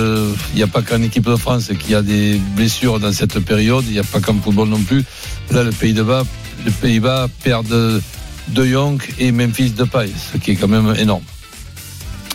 [0.55, 3.83] n'y a pas qu'en équipe de France qu'il y a des blessures dans cette période,
[3.87, 5.03] il n'y a pas qu'en football non plus.
[5.51, 6.23] Là, le Pays-Bas
[6.65, 8.01] le Pays-Bas perdent
[8.49, 11.23] De Jong et Memphis Depay, ce qui est quand même énorme.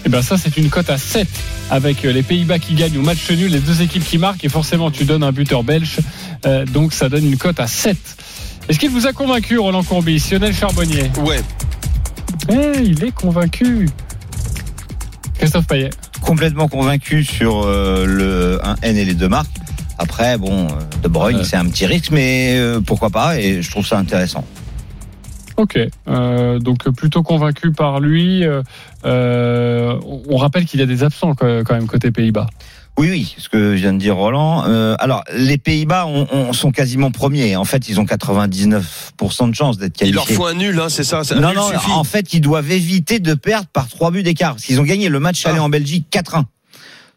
[0.05, 1.26] Et ben ça c'est une cote à 7
[1.70, 4.48] avec euh, les Pays-Bas qui gagnent ou match nul, les deux équipes qui marquent et
[4.48, 5.98] forcément tu donnes un buteur belge,
[6.44, 7.96] Euh, donc ça donne une cote à 7.
[8.68, 11.11] Est-ce qu'il vous a convaincu Roland Courbis, Lionel Charbonnier?
[11.24, 11.40] Ouais.
[12.48, 13.88] Eh, il est convaincu.
[15.38, 15.90] Christophe Payet.
[16.22, 19.50] Complètement convaincu sur euh, le 1N et les deux marques.
[19.98, 20.70] Après, bon, euh,
[21.02, 21.44] De Bruyne, Ouais.
[21.44, 24.44] c'est un petit risque, mais euh, pourquoi pas Et je trouve ça intéressant.
[25.56, 25.78] Ok,
[26.09, 28.44] euh, donc plutôt convaincu par lui.
[29.04, 32.46] on rappelle qu'il y a des absents quand même côté Pays-Bas.
[32.98, 34.64] Oui, oui, ce que vient de dire Roland.
[34.66, 37.54] Euh, alors, les Pays-Bas on, on- sont quasiment premiers.
[37.56, 40.14] En fait, ils ont 99% de chances d'être Il qualifiés.
[40.14, 41.20] leur faut un nul, hein, c'est ça.
[41.30, 41.90] un Non, nul non, suffit.
[41.92, 44.52] en fait, ils doivent éviter de perdre par trois buts d'écart.
[44.54, 45.64] Parce qu'ils ont gagné le match aller Ah.
[45.64, 46.44] en Belgique 4-1.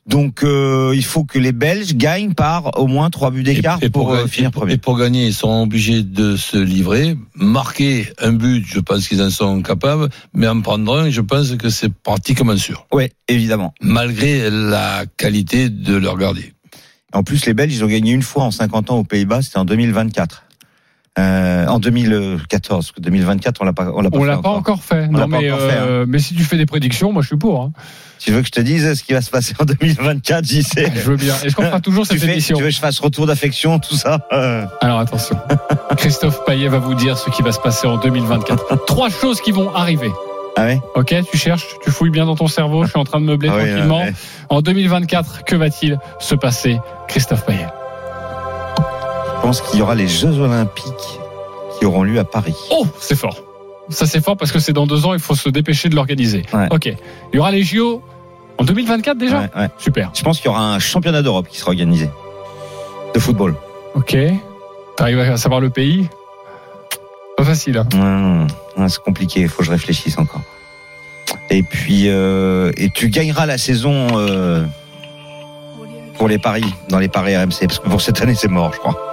[0.06, 3.92] Donc, euh, il faut que les Belges gagnent par au moins trois buts d'écart pour,
[3.92, 4.74] pour, euh, finir premier.
[4.74, 9.22] et pour gagner, ils seront obligés de se livrer, marquer un but, je pense qu'ils
[9.22, 13.74] en sont capables, mais en prendre un, je pense que c'est pratiquement sûr, Ouais, évidemment.
[13.82, 16.46] malgré la qualité de leur gardien.
[17.14, 19.58] En plus, les Belges, ils ont gagné une fois en 50 ans aux Pays-Bas, c'était
[19.58, 20.44] en 2024.
[21.20, 24.38] Euh, en 2014, parce que 2024, on l'a pas, on l'a pas On fait l'a
[24.38, 25.08] pas encore fait.
[25.12, 27.22] On l'a Non, pas mais, encore fait, euh, mais si tu fais des prédictions, moi
[27.22, 27.62] je suis pour.
[27.62, 27.72] hein.
[28.20, 30.92] Tu veux que je te dise ce qui va se passer en 2024, j'y sais.
[30.96, 31.34] Je veux bien.
[31.44, 33.96] Est-ce qu'on fera toujours cette fais, émission tu veux que je fasse retour d'affection, tout
[33.96, 35.38] ça Euh, Alors attention.
[35.98, 38.86] Christophe Payet va vous dire ce qui va se passer en 2024.
[38.86, 40.12] Trois choses qui vont arriver.
[40.58, 40.82] Ah ouais?
[40.96, 42.84] Ok, tu cherches, tu fouilles bien dans ton cerveau.
[42.84, 44.02] Je suis en train de meubler Ah tranquillement.
[44.02, 44.14] ouais.
[44.50, 47.68] En 2024, que va-t-il se passer, Christophe Payet?
[49.41, 51.19] Pense qu'il y aura les Jeux Olympiques
[51.78, 52.56] qui auront lieu à Paris.
[52.71, 53.38] Oh, c'est fort.
[53.89, 55.13] Ça c'est fort parce que c'est dans deux ans.
[55.13, 56.43] Il faut se dépêcher de l'organiser.
[56.54, 56.67] Ouais.
[56.71, 56.86] Ok.
[56.88, 58.02] Il y aura les JO
[58.58, 59.39] en 2024 déjà.
[59.39, 59.69] Ouais, ouais.
[59.78, 60.12] Super.
[60.13, 62.10] Je pense qu'il y aura un championnat d'Europe qui sera organisé
[63.13, 63.56] de football.
[63.95, 64.15] Ok.
[64.95, 66.08] T'arrives à savoir le pays?
[67.38, 67.78] Pas facile.
[67.93, 68.47] hein.
[68.88, 70.41] C'est compliqué, il faut que je réfléchisse encore.
[71.49, 74.63] Et puis, euh, et tu gagneras la saison euh,
[76.17, 78.80] pour les paris, dans les paris RMC, parce que pour cette année, c'est mort, je
[78.80, 79.09] crois.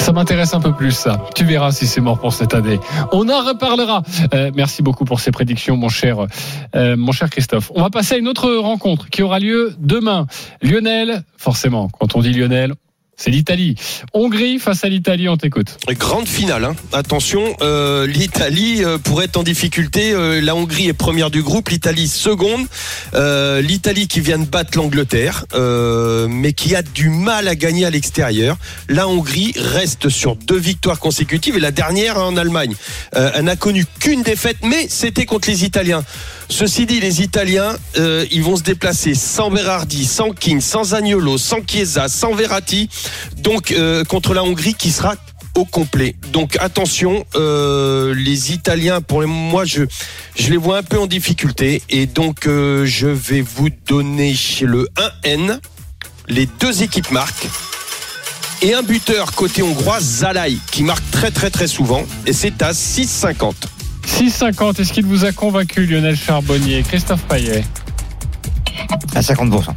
[0.00, 1.18] Ça m'intéresse un peu plus, ça.
[1.34, 2.78] Tu verras si c'est mort pour cette année.
[3.12, 4.02] On en reparlera.
[4.34, 6.26] Euh, merci beaucoup pour ces prédictions, mon cher,
[6.74, 7.72] euh, mon cher Christophe.
[7.74, 10.26] On va passer à une autre rencontre qui aura lieu demain.
[10.62, 12.74] Lionel, forcément, quand on dit Lionel,
[13.16, 13.76] c'est l'Italie.
[14.12, 15.76] Hongrie face à l'Italie, on t'écoute.
[15.90, 16.76] Grande finale, hein.
[16.92, 20.12] attention, euh, l'Italie euh, pourrait être en difficulté.
[20.12, 22.66] Euh, la Hongrie est première du groupe, l'Italie seconde.
[23.14, 25.44] L'Italie qui vient de battre l'Angleterre,
[26.28, 28.56] mais qui a du mal à gagner à l'extérieur.
[28.88, 32.74] La Hongrie reste sur deux victoires consécutives et la dernière en Allemagne.
[33.12, 36.04] Elle n'a connu qu'une défaite, mais c'était contre les Italiens.
[36.48, 41.38] Ceci dit, les Italiens, euh, ils vont se déplacer sans Berardi, sans King, sans Agnolo,
[41.38, 42.88] sans Chiesa, sans Verratti,
[43.38, 45.14] donc euh, contre la Hongrie qui sera
[45.56, 46.16] au complet.
[46.32, 49.84] Donc attention, euh, les Italiens, pour moi, je,
[50.48, 51.82] les vois un peu en difficulté.
[51.88, 54.88] Et donc, je vais vous donner chez le
[55.24, 55.58] 1N.
[56.28, 57.48] Les deux équipes marquent.
[58.62, 62.02] Et un buteur côté hongrois, Zalai, qui marque très très très souvent.
[62.26, 63.52] Et c'est à 6,50.
[64.06, 64.80] 6,50.
[64.80, 67.64] Est-ce qu'il vous a convaincu, Lionel Charbonnier Christophe Payet?
[69.14, 69.74] À 50%.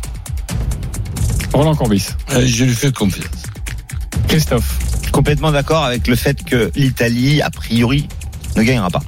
[1.53, 3.43] Roland Corbis Euh, Je lui fais confiance.
[4.27, 4.79] Christophe
[5.11, 8.07] Complètement d'accord avec le fait que l'Italie, a priori,
[8.55, 9.01] ne gagnera pas.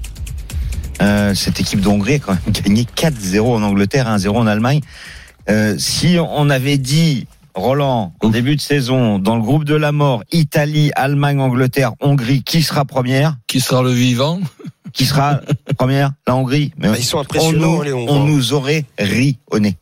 [1.02, 4.82] Euh, cette équipe d'Hongrie a quand même gagné 4-0 en Angleterre, 1-0 en Allemagne.
[5.50, 9.92] Euh, si on avait dit, Roland, au début de saison, dans le groupe de la
[9.92, 13.38] mort, Italie, Allemagne, Angleterre, Hongrie, qui sera première?
[13.48, 14.40] Qui sera le vivant?
[14.94, 15.42] Qui sera
[15.78, 16.74] première La Hongrie.
[16.78, 18.16] Mais Bah, ils sont on impressionnants, nous, les Hongrois.
[18.18, 19.78] on nous aurait ri au nez.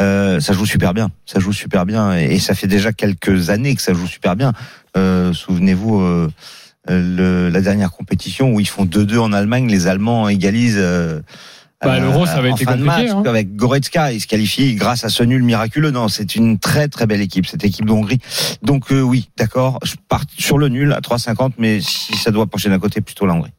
[0.00, 3.50] Euh, ça joue super bien, ça joue super bien, et, et ça fait déjà quelques
[3.50, 4.52] années que ça joue super bien.
[4.96, 6.30] Euh, Souvenez-vous euh,
[6.88, 10.78] euh, le, la dernière compétition où ils font 2-2 en Allemagne, les Allemands égalisent.
[10.78, 11.20] Euh,
[11.82, 13.28] Bah, l'Euro, ça avait en été fin de compliqué, match, hein.
[13.28, 15.90] avec Goretzka, ils se qualifient grâce à ce nul miraculeux.
[15.90, 18.18] Non, c'est une très très belle équipe, cette équipe d'Hongrie.
[18.62, 22.46] Donc euh, oui, d'accord, je pars sur le nul à 3,50, mais si ça doit
[22.46, 23.52] pencher d'un côté, plutôt la Hongrie.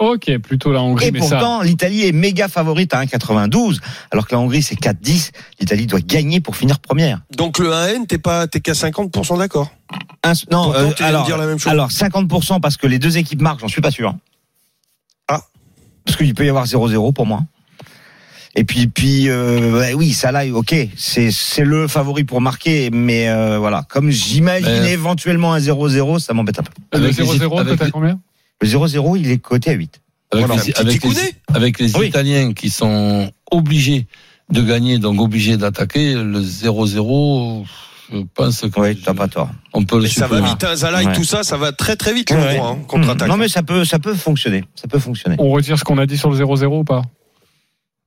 [0.00, 1.36] Ok, plutôt la Hongrie, Et mais ça.
[1.36, 5.30] pourtant, l'Italie est méga favorite à 1,92, alors que la Hongrie c'est 4,10.
[5.60, 7.20] L'Italie doit gagner pour finir première.
[7.36, 9.70] Donc le 1N, t'es pas, t'es qu'à 50% d'accord.
[10.24, 11.70] Un- non, euh, alors, dire la même chose.
[11.70, 14.14] alors 50% parce que les deux équipes marquent, j'en suis pas sûr.
[15.28, 15.42] Ah.
[16.06, 17.42] Parce qu'il peut y avoir 0-0 pour moi.
[18.56, 23.28] Et puis, puis euh, ouais, oui, Salah, ok, c'est c'est le favori pour marquer, mais
[23.28, 26.72] euh, voilà, comme j'imaginais Mais- éventuellement un 0-0, ça m'embête un peu.
[26.94, 28.18] Le Avec les- 0-0, avec peut-être combien
[28.60, 30.00] Le 0-0, il est coté à 8.
[30.32, 31.22] Avec, Voilà, les, petit avec, ticounet.
[31.48, 32.08] les, avec les Oui.
[32.08, 34.06] Italiens qui sont obligés
[34.52, 37.64] de gagner, donc obligés d'attaquer, le 0-0,
[38.12, 39.50] je pense que Oui, t'as pas tort.
[39.72, 41.12] on peut le Mais ça va vite, hein, Zala et Ouais.
[41.14, 42.58] tout ça, ça va très très vite, Ouais.
[42.58, 43.28] hein, contre-attaque.
[43.28, 45.36] Non mais ça peut, ça peut fonctionner, ça peut fonctionner.
[45.38, 47.02] On retire ce qu'on a dit sur le 0-0 ou pas?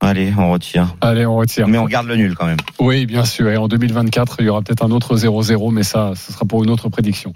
[0.03, 0.95] Allez, on retire.
[0.99, 1.67] Allez, on retire.
[1.67, 2.57] Mais on garde le nul quand même.
[2.79, 3.49] Oui, bien sûr.
[3.49, 6.63] Et en 2024, il y aura peut-être un autre 0-0, mais ça, ce sera pour
[6.63, 7.31] une autre prédiction.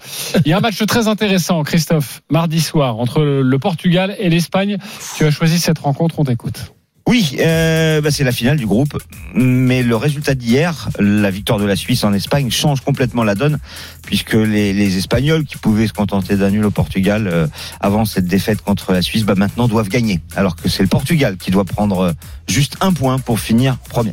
[0.46, 4.78] Il y a un match très intéressant, Christophe, mardi soir, entre le Portugal et l'Espagne.
[5.16, 6.74] Tu as choisi cette rencontre, on t'écoute.
[7.08, 8.98] Oui, euh, bah, c'est la finale du groupe,
[9.34, 13.60] mais le résultat d'hier, la victoire de la Suisse en Espagne, change complètement la donne,
[14.04, 17.48] puisque les, Espagnols qui pouvaient se contenter d'un nul au Portugal euh,
[17.80, 21.38] avant cette défaite contre la Suisse, bah, maintenant doivent gagner, alors que c'est le Portugal
[21.38, 22.12] qui doit prendre euh,
[22.50, 24.12] juste un point pour finir premier.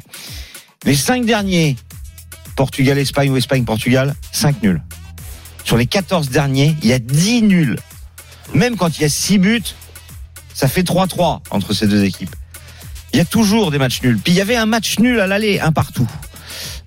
[0.85, 1.75] Les cinq derniers,
[2.55, 4.81] Portugal-Espagne ou Espagne-Portugal, 5 nuls.
[5.65, 7.77] Sur les 14 derniers, il y a 10 nuls.
[8.55, 9.75] Même quand il y a 6 buts,
[10.53, 12.37] ça fait 3-3 entre ces deux équipes.
[13.15, 14.19] Il y a toujours des matchs nuls.
[14.19, 16.11] Puis il y avait un match nul à l'aller, un partout.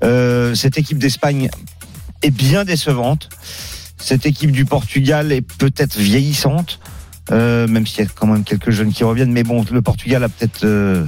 [0.04, 1.50] Euh, cette équipe d'Espagne
[2.22, 3.30] est bien décevante.
[3.98, 6.82] Cette équipe du Portugal est peut-être vieillissante,
[7.32, 9.32] euh, même s'il y a quand même quelques jeunes qui reviennent.
[9.32, 11.06] Mais bon, le Portugal a peut-être euh,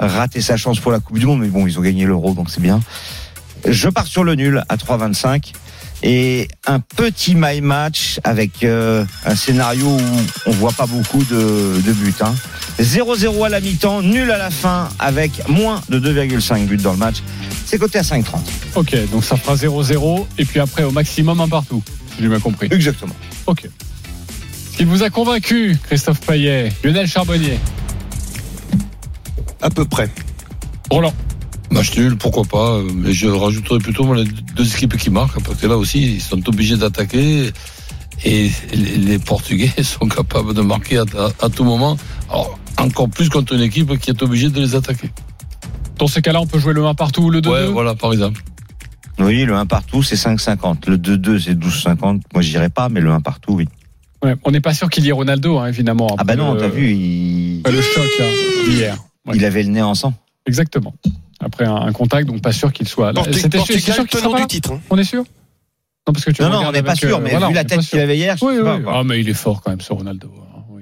[0.00, 1.40] raté sa chance pour la Coupe du Monde.
[1.40, 2.80] Mais bon, ils ont gagné l'Euro, donc c'est bien.
[3.68, 5.52] Je pars sur le nul à 3,25
[6.02, 10.00] et un petit my match avec euh, un scénario où
[10.46, 12.14] on voit pas beaucoup de, de buts.
[12.20, 12.34] Hein.
[12.80, 16.98] 0-0 à la mi-temps, nul à la fin avec moins de 2,5 buts dans le
[16.98, 17.16] match.
[17.66, 18.38] C'est coté à 5,30.
[18.74, 21.82] Ok, donc ça fera 0-0 et puis après au maximum un partout,
[22.14, 22.68] si j'ai bien compris.
[22.70, 23.14] Exactement.
[23.46, 23.68] Ok.
[24.80, 27.60] Il vous a convaincu, Christophe Payet, Lionel Charbonnier.
[29.60, 30.08] À peu près.
[30.90, 31.14] Roland.
[31.72, 35.58] Match nul, pourquoi pas, euh, mais je rajouterais plutôt les deux équipes qui marquent, parce
[35.58, 37.50] que là aussi, ils sont obligés d'attaquer.
[38.24, 41.96] Et les Portugais sont capables de marquer à, à- à tout moment.
[42.30, 45.10] Alors, encore plus contre une équipe qui est obligée de les attaquer.
[45.98, 48.12] Dans ces cas-là, on peut jouer le 1 partout ou le 2-2 Ouais, voilà, par
[48.12, 48.42] exemple.
[49.18, 50.88] Oui, le 1 partout, c'est 5,50.
[50.88, 52.20] Le 2-2, c'est 12,50.
[52.32, 53.66] Moi, j'irai pas, mais le 1 partout, oui.
[54.22, 56.14] Ouais, On n'est pas sûr qu'il y ait Ronaldo, hein, évidemment.
[56.18, 58.26] Ah bah non, le- t'as vu, il, le choc là.
[59.26, 59.34] Ouais.
[59.36, 60.14] il avait le nez en sang.
[60.46, 60.94] Exactement.
[61.42, 64.72] Après un, un contact, donc pas sûr qu'il soit C'était sûr- qu'il sera du titre.
[64.72, 64.80] hein.
[64.90, 65.24] On est sûr?
[66.06, 67.64] Non, parce que tu Non, non, on n'est pas sûr, euh, mais voilà, vu la
[67.64, 68.76] tête qu'il avait hier, je Oui, sais oui, pas.
[68.76, 68.82] oui.
[68.82, 68.92] quoi.
[68.98, 70.30] Ah, mais il est fort quand même, ce Ronaldo.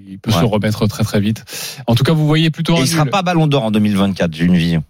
[0.08, 0.40] Il peut Ouais.
[0.40, 1.44] se remettre très très vite.
[1.86, 3.10] En tout cas, vous voyez plutôt Et un il sera nul.
[3.10, 4.82] pas ballon d'or en 2024, j'ai une vision.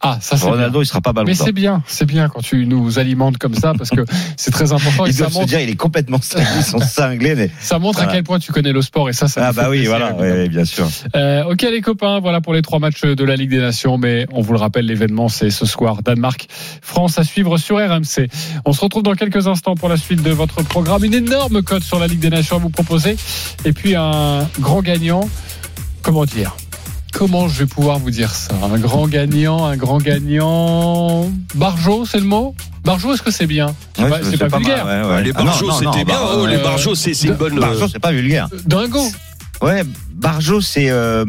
[0.00, 0.52] Ah, ça c'est bien.
[0.52, 3.54] Ronaldo, il sera pas ballon Mais c'est bien, c'est bien quand tu nous alimentes comme
[3.54, 4.04] ça parce que
[4.36, 6.78] c'est très important et Ils ça doivent se dire, il est complètement cinglé, ils sont
[6.78, 7.50] cinglés, mais.
[7.60, 9.86] ça montre à quel point tu connais le sport et ça, ça Ah bah oui,
[9.86, 10.86] voilà, oui, bien sûr.
[11.16, 14.26] Euh, ok les copains, voilà pour les trois matchs de la Ligue des Nations, mais
[14.32, 16.46] on vous le rappelle, l'événement c'est ce soir, Danemark,
[16.80, 18.28] France à suivre sur RMC.
[18.64, 21.04] On se retrouve dans quelques instants pour la suite de votre programme.
[21.04, 23.16] Une énorme cote sur la Ligue des Nations à vous proposer,
[23.64, 25.28] et puis un grand gagnant,
[26.02, 26.56] comment dire
[27.12, 28.52] Comment je vais pouvoir vous dire ça?
[28.62, 31.28] Un grand gagnant, un grand gagnant.
[31.54, 32.54] Barjo, c'est le mot?
[32.84, 33.74] Barjo, est-ce que c'est bien?
[33.96, 34.86] C'est Ouais, pas, c'est vulgaire.
[34.86, 35.22] ouais, ouais.
[35.24, 36.14] Les Ah non, c'était bien.
[36.14, 37.58] bah, oh, les euh, Barjots, c'est c'est une bonne.
[37.58, 38.48] Barjo, c'est pas vulgaire.
[38.66, 39.00] Dingo
[39.62, 39.82] Ouais,
[40.14, 40.88] Barjo, c'est.
[40.90, 41.24] euh,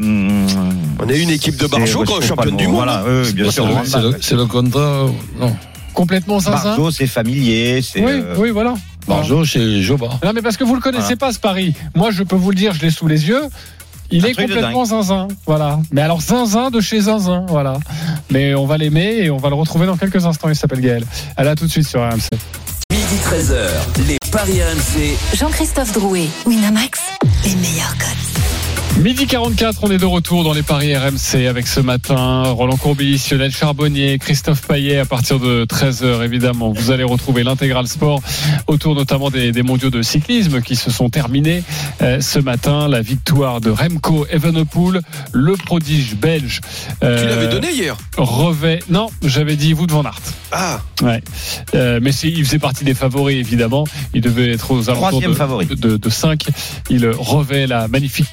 [0.99, 2.73] On a eu une équipe de c'est- Barjo ouais, quand championne le du mot.
[2.73, 2.83] monde.
[2.83, 3.67] Voilà, oui, oui, bien C'est sûr.
[3.67, 4.79] le, c'est c'est contrat.
[4.79, 5.55] euh, Non.
[5.93, 8.01] Complètement zinzin Barjo, c'est familier, c'est.
[8.03, 8.75] Oui, euh, oui, voilà.
[9.07, 10.09] Barjo chez Joba.
[10.23, 11.17] Non, mais parce que vous le connaissez Voilà.
[11.17, 11.73] pas, ce pari.
[11.95, 13.41] Moi, je peux vous le dire, je l'ai sous les yeux.
[14.11, 15.27] Il Un est complètement zinzin.
[15.45, 15.79] Voilà.
[15.91, 17.45] Mais alors, zinzin de chez zinzin.
[17.47, 17.77] Voilà.
[18.31, 20.49] Mais on va l'aimer et on va le retrouver dans quelques instants.
[20.49, 21.05] Il s'appelle Gaël.
[21.37, 22.29] Elle a tout de suite sur RMC.
[22.91, 25.17] Midi 13h, les Paris RMC.
[25.35, 26.99] Jean-Christophe Drouet, Winamax,
[27.45, 28.28] les meilleurs codes.
[28.99, 33.25] Midi 44, on est de retour dans les paris RMC avec ce matin Roland Courbis,
[33.31, 36.73] Lionel Charbonnier, Christophe Paillet à partir de 13h évidemment.
[36.73, 38.21] Vous allez retrouver l'intégral sport
[38.67, 41.63] autour notamment des, des mondiaux de cyclisme qui se sont terminés
[42.01, 42.89] euh, ce matin.
[42.89, 44.99] La victoire de Remco Evenepoel,
[45.31, 46.59] le prodige belge.
[47.01, 47.95] euh, Tu l'avais donné hier?
[48.17, 48.79] Revêt.
[48.89, 50.19] Non, j'avais dit vous de Van Aert.
[50.51, 51.23] Ah, Ouais.
[51.73, 53.85] Euh, mais il faisait partie des favoris, évidemment.
[54.13, 55.65] Il devait être aux alentours Troisième de, favori.
[55.67, 56.47] de, de 5.
[56.89, 58.27] Il revêt la magnifique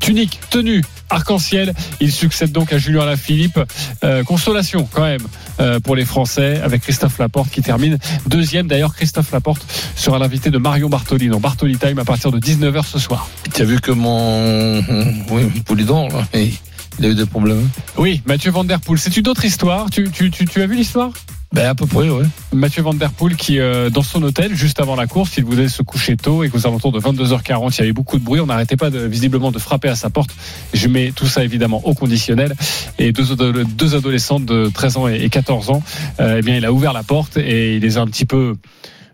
[0.00, 1.72] tunique, tenue arc-en-ciel.
[2.00, 3.60] Il succède donc à Julien Lafilippe.
[4.04, 5.22] Euh, consolation quand même
[5.60, 8.66] euh, pour les Français avec Christophe Laporte qui termine deuxième.
[8.66, 9.64] D'ailleurs, Christophe Laporte
[9.96, 13.28] sera l'invité de Marion Bartoli dans Bartoli Time à partir de 19h ce soir.
[13.52, 14.82] Tu as vu que mon
[15.30, 16.52] oui, Poulidon, là, il
[16.98, 17.68] il a eu des problèmes.
[17.96, 18.98] Oui, Mathieu Van Der Poel.
[18.98, 19.88] C'est une autre histoire.
[19.90, 21.10] Tu, tu, tu, tu as vu l'histoire?
[21.52, 22.24] Ben, à peu près, ouais.
[22.52, 25.68] Mathieu Van Der Poel qui, euh, dans son hôtel, juste avant la course, il voulait
[25.68, 28.38] se coucher tôt et qu'aux alentours de 22h40, il y avait beaucoup de bruit.
[28.40, 30.30] On n'arrêtait pas visiblement de frapper à sa porte.
[30.72, 32.54] Je mets tout ça évidemment au conditionnel.
[33.00, 33.34] Et deux,
[33.64, 35.82] deux adolescentes de 13 ans et et 14 ans,
[36.20, 38.54] euh, eh bien, il a ouvert la porte et il les a un petit peu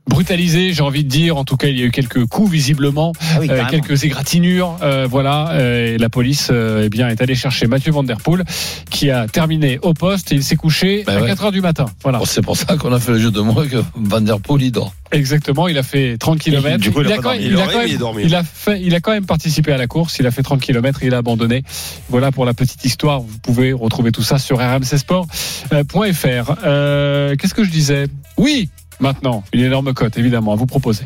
[0.09, 1.37] brutalisés, j'ai envie de dire.
[1.37, 4.77] En tout cas, il y a eu quelques coups visiblement, Ah oui, euh, quelques égratignures.
[4.83, 8.19] euh, voilà, euh, et la police euh, eh bien est allée chercher Mathieu Van Der
[8.19, 8.45] Poel
[8.91, 11.27] qui a terminé au poste et il s'est couché Ben à ouais.
[11.29, 11.87] 4 heures du matin.
[12.03, 12.19] Voilà.
[12.19, 14.63] Bon, c'est pour ça qu'on a fait le jeu de moi que Van Der Poel,
[14.63, 14.93] il dort.
[15.13, 16.79] Exactement, il a fait 30 km.
[16.79, 17.45] du coup, il a quand, dormi.
[17.45, 20.17] il a quand même, il a fait, il a quand même participé à la course.
[20.19, 21.63] Il a fait 30 km et il a abandonné.
[22.09, 23.21] Voilà pour la petite histoire.
[23.21, 26.55] Vous pouvez retrouver tout ça sur rmcsport.fr.
[26.65, 28.07] Euh, Qu'est-ce que je disais?
[28.37, 28.69] Oui,
[29.01, 31.05] maintenant une énorme cote évidemment à vous proposer.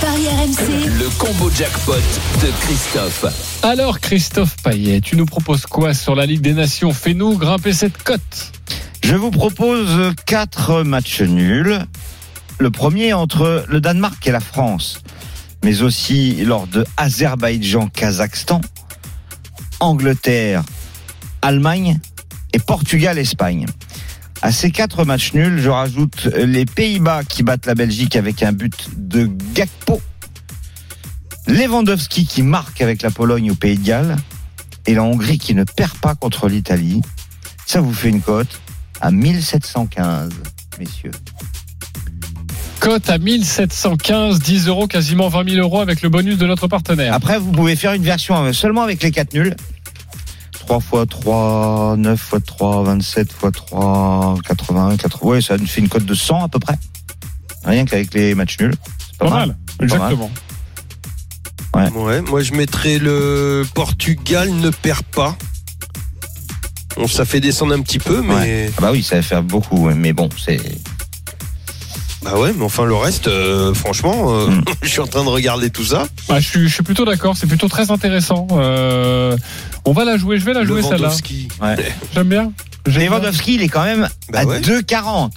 [0.00, 0.86] Paris RMC.
[0.98, 3.60] Le combo jackpot de Christophe.
[3.62, 6.92] Alors Christophe Payet, tu nous proposes quoi sur la Ligue des Nations?
[6.92, 8.52] Fais-nous grimper cette cote.
[9.02, 11.84] Je vous propose quatre matchs nuls.
[12.58, 15.00] Le premier entre le Danemark et la France,
[15.64, 18.60] mais aussi lors de Azerbaïdjan-Kazakhstan,
[19.80, 20.62] Angleterre,
[21.40, 21.98] Allemagne
[22.52, 23.66] et Portugal-Espagne.
[24.42, 28.50] À ces quatre matchs nuls, je rajoute les Pays-Bas qui battent la Belgique avec un
[28.50, 30.02] but de Gakpo,
[31.46, 34.16] Lewandowski qui marque avec la Pologne au Pays de Galles
[34.86, 37.02] et la Hongrie qui ne perd pas contre l'Italie.
[37.66, 38.60] Ça vous fait une cote
[39.00, 40.30] à 1715,
[40.80, 41.12] messieurs.
[42.80, 47.14] Cote à 1715, 10 euros, quasiment 20 000 euros avec le bonus de notre partenaire.
[47.14, 49.54] Après, vous pouvez faire une version seulement avec les 4 nuls.
[50.66, 55.28] 3 x 3, 9 x 3, 27 x 3, 81, 80.
[55.28, 56.78] Ouais, ça nous fait une cote de 100 à peu près.
[57.64, 58.74] Rien qu'avec les matchs nuls.
[58.98, 60.30] C'est Pas mal, exactement.
[61.74, 65.36] Ouais, moi je mettrais le Portugal ne perd pas.
[66.96, 68.34] Bon, ça fait descendre un petit peu, mais.
[68.34, 68.70] Ouais.
[68.76, 70.60] Ah bah oui, ça va faire beaucoup, mais bon, c'est.
[72.22, 74.64] Bah ouais, mais enfin le reste, euh, franchement, euh, Mm.
[74.82, 76.06] je suis en train de regarder tout ça.
[76.28, 78.46] Bah, je, suis, je suis plutôt d'accord, c'est plutôt très intéressant.
[78.52, 79.36] Euh,
[79.84, 80.98] on va la jouer, je vais la jouer celle-là.
[80.98, 81.48] Lewandowski.
[81.60, 81.76] Ouais.
[82.14, 82.52] J'aime bien.
[82.86, 83.10] J'aime bien.
[83.10, 84.60] Lewandowski, il est quand même Bah à ouais.
[84.60, 85.30] 2,40.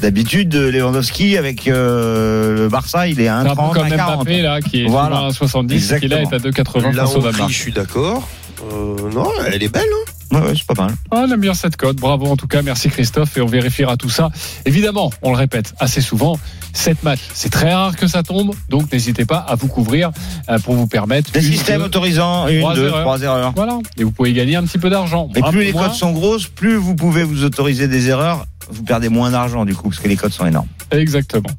[0.00, 4.16] D'habitude, Lewandowski avec euh, le Barça, il est à C'est un peu 1,30, comme 1,40.
[4.16, 5.26] Mbappé là, qui est Voilà.
[5.26, 7.50] à 70 et qui là est à 2,80 La face au Hongrie, Danemark.
[7.52, 8.26] je suis d'accord.
[8.72, 9.82] Euh, non, elle est belle.
[9.84, 10.94] Hein Ouais, ouais, c'est pas mal.
[11.10, 11.96] Ah, j'aime bien cette cote.
[11.96, 12.62] Bravo en tout cas.
[12.62, 13.36] Merci Christophe.
[13.36, 14.30] Et on vérifiera tout ça.
[14.64, 16.38] Évidemment, on le répète assez souvent.
[16.72, 18.54] 7 matchs, c'est très rare que ça tombe.
[18.68, 20.10] Donc n'hésitez pas à vous couvrir
[20.48, 21.30] euh, pour vous permettre.
[21.32, 23.02] Des une, systèmes deux, autorisant une, trois deux, erreurs.
[23.02, 23.52] trois erreurs.
[23.54, 23.78] Voilà.
[23.98, 25.28] Et vous pouvez gagner un petit peu d'argent.
[25.36, 25.88] Et plus les moins.
[25.88, 29.74] codes sont grosses, plus vous pouvez vous autoriser des erreurs, vous perdez moins d'argent du
[29.74, 30.68] coup, parce que les codes sont énormes.
[30.90, 31.50] Exactement.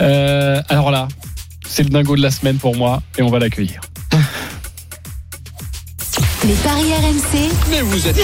[0.00, 1.08] Euh, alors là,
[1.66, 3.80] c'est le dingo de la semaine pour moi et on va l'accueillir.
[6.50, 7.48] Les paris RMC.
[7.70, 8.16] Mais vous êtes.
[8.16, 8.22] Le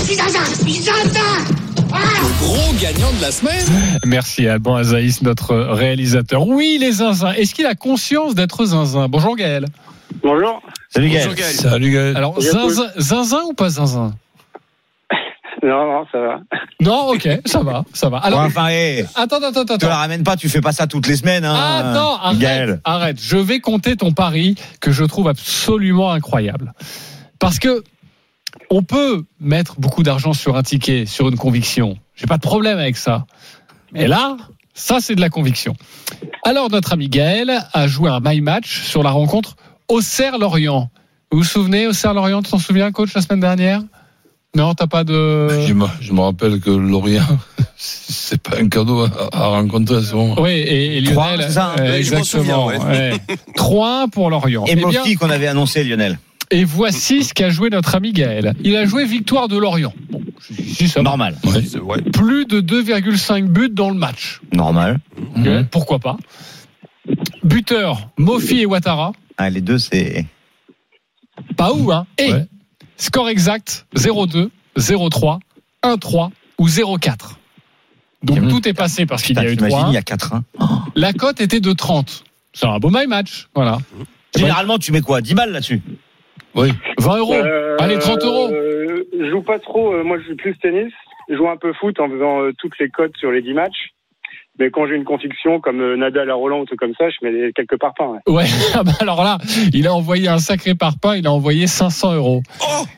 [2.40, 3.64] gros gagnant de la semaine.
[4.04, 6.44] Merci à Alban Azaïs, notre réalisateur.
[6.48, 7.30] Oui, les zinzins.
[7.34, 9.06] Est-ce qu'il a conscience d'être zinzin?
[9.06, 9.66] Bonjour Gaël.
[10.24, 10.60] Bonjour.
[10.88, 11.28] Salut Gaël.
[11.28, 11.54] Bonjour, Gaël.
[11.54, 12.16] Salut Gaël.
[12.16, 14.12] Alors, zinzin, zinzin ou pas zinzin?
[15.62, 16.40] Non, non, ça va.
[16.80, 18.18] Non, ok, ça va, ça va.
[18.18, 19.78] Alors, Ouais, enfin, hé, attends, attends, attends.
[19.78, 20.00] te la attends.
[20.00, 21.44] ramène pas, tu fais pas ça toutes les semaines.
[21.44, 22.80] Hein, Attends, arrête, Gaël.
[22.84, 23.18] arrête.
[23.22, 26.72] Je vais compter ton pari que je trouve absolument incroyable.
[27.38, 27.82] Parce que
[28.70, 31.98] on peut mettre beaucoup d'argent sur un ticket, sur une conviction.
[32.14, 33.26] J'ai pas de problème avec ça.
[33.92, 34.36] Mais là,
[34.74, 35.74] ça c'est de la conviction.
[36.44, 39.56] Alors notre ami Gaël a joué un my match sur la rencontre
[39.88, 40.90] Auxerre-Lorient.
[41.30, 43.80] Vous vous souvenez Auxerre-Lorient, tu t'en souviens coach la semaine dernière?
[44.54, 47.26] Non, t'as pas de Je me, je me rappelle que Lorient,
[47.76, 50.36] c'est pas un cadeau à, à rencontrer à ce moment.
[50.40, 52.70] Oui, et, Lionel, c'est ça euh, Oui, je m'en exactement.
[52.70, 53.12] souviens, ouais.
[53.54, 54.64] 3-1 pour Lorient.
[54.66, 56.18] Et Eh Mofi qu'on avait annoncé, Lionel.
[56.50, 58.54] Et voici ce qu'a joué notre ami Gaël.
[58.62, 59.92] Il a joué victoire de Lorient.
[60.10, 60.22] Bon.
[61.02, 61.36] Normal.
[61.44, 61.62] Ouais.
[61.62, 62.00] C'est- ouais.
[62.02, 64.40] Plus de 2,5 buts dans le match.
[64.52, 65.00] Normal.
[65.70, 66.16] Pourquoi pas
[67.42, 69.12] Buteur, Mofi et Ouattara.
[69.38, 70.26] Ah, les deux, c'est.
[71.56, 72.46] Pas où, hein Et Ouais.
[72.96, 75.40] score exact 0-2, 0-3,
[75.82, 77.38] 1-3 ou 0-4.
[78.22, 78.48] Donc Mhm.
[78.48, 80.42] tout est passé parce qu'il y a eu t'imagines, 3 il y a 4-1.
[80.96, 82.24] La cote était de 30.
[82.52, 83.48] C'est un beau my match.
[83.54, 83.78] Voilà.
[84.34, 85.20] Généralement, tu mets quoi?
[85.20, 85.82] 10 balles là-dessus?
[86.56, 86.70] Oui.
[86.98, 87.34] 20 euros.
[87.34, 88.50] Euh, Allez, 30 euros.
[88.52, 89.92] euh, je joue pas trop.
[89.94, 90.92] euh, moi, je joue plus tennis.
[91.28, 93.90] Je joue un peu foot en faisant euh, toutes les cotes sur les 10 matchs.
[94.58, 97.26] Mais quand j'ai une conviction comme euh, Nadal à Roland ou tout comme ça, je
[97.26, 98.20] mets quelques parpaings.
[98.26, 98.34] ouais.
[98.34, 98.44] Ouais,
[98.74, 99.38] ah bah alors là,
[99.74, 102.42] il a envoyé un sacré parpaing, il a envoyé 500 euros.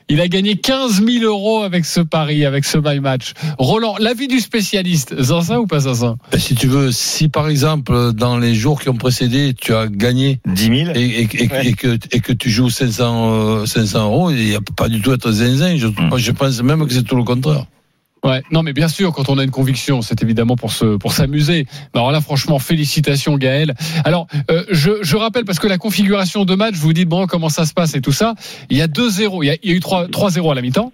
[0.09, 3.33] Il a gagné 15 000 euros avec ce pari, avec ce my match.
[3.59, 6.17] Roland, l'avis du spécialiste, Zinzin ou pas Zinzin?
[6.33, 9.89] Ben, si tu veux, si par exemple, dans les jours qui ont précédé, tu as
[9.89, 11.67] gagné 10 000 et, et- et- Ouais.
[11.69, 13.33] et que, et que tu joues 500,
[13.63, 15.77] euh, 500 euros, il n'y a pas du tout à être zinzin.
[15.77, 16.09] Je, Mm.
[16.11, 17.65] moi, je pense même que c'est tout le contraire.
[18.29, 21.13] Ouais, non mais bien sûr, quand on a une conviction, c'est évidemment pour se pour
[21.13, 21.67] s'amuser.
[21.95, 23.75] Mais Alors là, franchement, félicitations Gaël.
[24.05, 27.49] Alors, euh, je, je rappelle parce que la configuration de match, vous dites bon comment
[27.49, 28.35] ça se passe et tout ça.
[28.71, 30.63] Il y a 2-0, il y a, il y a eu 3 3-0 à la
[30.63, 30.93] mi-temps.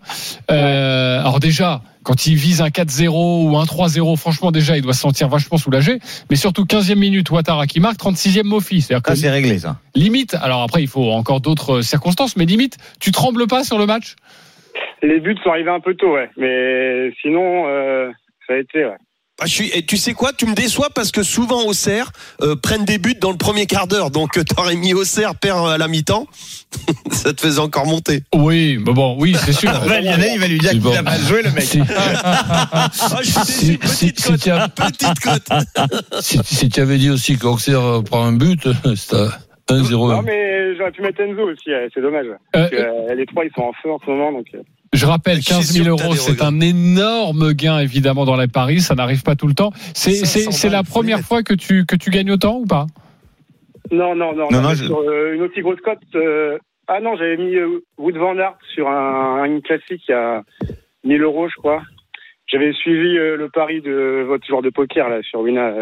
[0.50, 3.08] Euh, alors déjà, quand il vise un 4-0
[3.48, 5.98] ou un 3-0, franchement déjà, il doit se sentir vachement soulagé.
[6.30, 8.82] Mais surtout 15e minute, Ouattara qui marque, 36e Mofi.
[8.82, 9.78] C'est-à-dire que Ça, c'est réglé, ça.
[9.94, 10.34] limite.
[10.34, 14.16] Alors après, il faut encore d'autres circonstances, mais limite, tu trembles pas sur le match.
[15.02, 16.30] Les buts sont arrivés un peu tôt, ouais.
[16.36, 18.10] Mais sinon, euh,
[18.46, 18.84] ça a été.
[18.84, 18.96] Ouais.
[19.40, 22.54] Ah, je suis, et tu sais quoi, tu me déçois parce que souvent Auxerre euh,
[22.54, 24.12] prennent des buts dans le premier quart d'heure.
[24.12, 26.28] Donc euh, t'aurais mis Auxerre perd à la mi-temps,
[27.10, 28.22] ça te faisait encore monter.
[28.32, 29.72] Oui, mais bon, oui, c'est sûr.
[29.88, 30.94] Ouais, Lionel, il va lui dire C'est qu'il bon.
[30.96, 31.64] a mal joué, le mec.
[31.64, 32.90] Si, Ah,
[33.22, 34.32] je suis déçu, si, petite si
[35.24, 39.16] cote, petite si, si tu avais dit aussi qu'Auxerre prend un but, c'était
[39.68, 40.10] 1-0.
[40.12, 42.26] Non, mais j'aurais pu mettre Enzo aussi, euh, c'est dommage.
[42.26, 44.32] Euh, Parce que, euh, les trois, ils sont en feu en ce moment.
[44.32, 44.58] Donc, euh,
[44.92, 48.24] Je rappelle, Je suis 15 000 sûr que t'as euros, c'est un énorme gain évidemment
[48.24, 48.80] dans les paris.
[48.80, 49.70] Ça n'arrive pas tout le temps.
[49.94, 52.86] C'est 500 c'est- c'est la première fois que tu que tu gagnes autant ou pas?
[53.90, 54.48] Non, non, non.
[54.50, 55.98] Non, on non, je- sur, euh, une aussi grosse cote.
[56.14, 60.42] euh, Ah non, j'avais mis euh, Wood Van Aert sur un, une classique à
[61.02, 61.82] 1000 euros, je crois.
[62.46, 65.72] J'avais suivi euh, le pari de votre joueur de poker là sur Wina.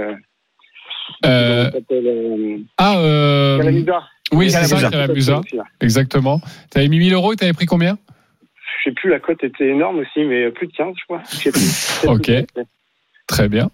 [1.24, 4.02] Euh, Euh, Ah, euh, Calamusa.
[4.32, 5.40] oui, c'est ça, Calamusa.
[5.80, 6.40] Exactement.
[6.70, 7.98] Tu avais mis 1000 euros et tu avais pris combien?
[8.84, 11.22] Je sais plus, la cote était énorme aussi, mais plus de 15, je crois.
[11.30, 12.08] Je sais plus.
[12.08, 12.30] Ok.
[13.28, 13.70] Très bien.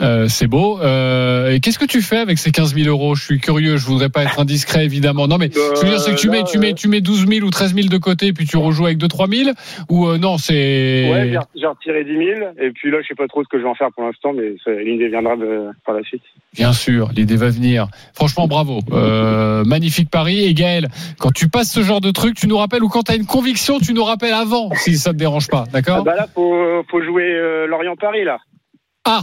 [0.00, 0.80] Euh, c'est beau.
[0.80, 3.14] Euh, et qu'est-ce que tu fais avec ces 15 000 euros?
[3.14, 3.76] Je suis curieux.
[3.76, 5.28] Je voudrais pas être indiscret, évidemment.
[5.28, 6.88] Non, mais ce que je veux dire, c'est que tu Euh, mets, tu mets, tu
[6.88, 9.50] mets 12 000 ou 13 000 de côté, puis tu rejoues avec 2 3 000
[9.90, 10.52] Ou euh, non, c'est.
[11.12, 12.40] Ouais, j'ai- retiré 10 000.
[12.60, 14.32] Et puis là, je sais pas trop ce que je vais en faire pour l'instant,
[14.32, 16.22] mais l'idée viendra de- par la suite.
[16.54, 17.86] Bien sûr, l'idée va venir.
[18.14, 18.80] Franchement, bravo.
[18.92, 20.44] Euh, magnifique pari.
[20.44, 20.88] Et Gaël,
[21.18, 23.26] quand tu passes ce genre de truc, tu nous rappelles, ou quand tu as une
[23.26, 25.64] conviction, tu nous rappelles avant, si ça te dérange pas.
[25.68, 28.38] Ah D'accord bah là, faut, faut jouer euh, Lorient-Paris, là.
[29.06, 29.22] Ah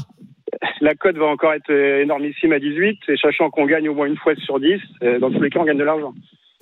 [0.82, 4.08] La cote va encore être euh, énormissime à 18, et sachant qu'on gagne au moins
[4.08, 4.68] une fois sur 10,
[5.04, 6.14] euh, dans tous les cas, on gagne de l'argent.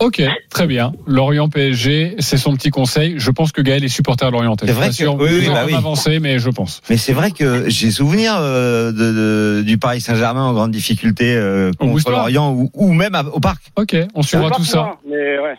[0.02, 0.94] Ok, très bien.
[1.08, 3.16] Lorient PSG, c'est son petit conseil.
[3.18, 4.56] Je pense que Gaël est supporter de Lorient.
[4.58, 5.74] C'est vrai Pas que- sûr, oui, oui, bah oui.
[5.74, 6.82] avancez, mais je pense.
[6.90, 11.36] Mais c'est vrai que j'ai souvenir euh, de, de- du Paris Saint-Germain en grande difficulté
[11.36, 12.10] euh, contre.
[12.12, 13.62] Lorient ou, ou même à- au parc.
[13.78, 14.84] Ok, on suivra tout ça.
[14.84, 15.56] moins, Mais ouais.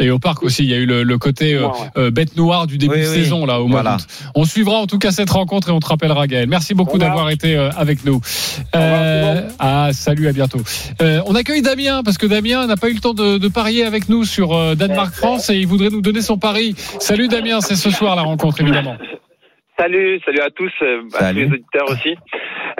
[0.00, 2.66] Et au parc aussi, il y a eu le, le côté euh, euh, bête noire
[2.66, 3.14] du début Oui, de oui.
[3.14, 3.96] saison là au mois Voilà.
[4.34, 6.48] On suivra en tout cas cette rencontre et on te rappellera Gaël.
[6.48, 8.20] Merci beaucoup d'avoir été euh, avec nous.
[8.74, 10.58] le ah salut, à bientôt.
[11.00, 13.84] Euh, on accueille Damien parce que Damien n'a pas eu le temps de, de parier
[13.84, 16.74] avec nous sur euh, Danemark-France et il voudrait nous donner son pari.
[16.98, 18.96] Salut Damien, c'est ce soir la rencontre évidemment.
[19.76, 21.40] Salut, salut à tous, euh, à tous Salut.
[21.40, 22.14] les auditeurs aussi.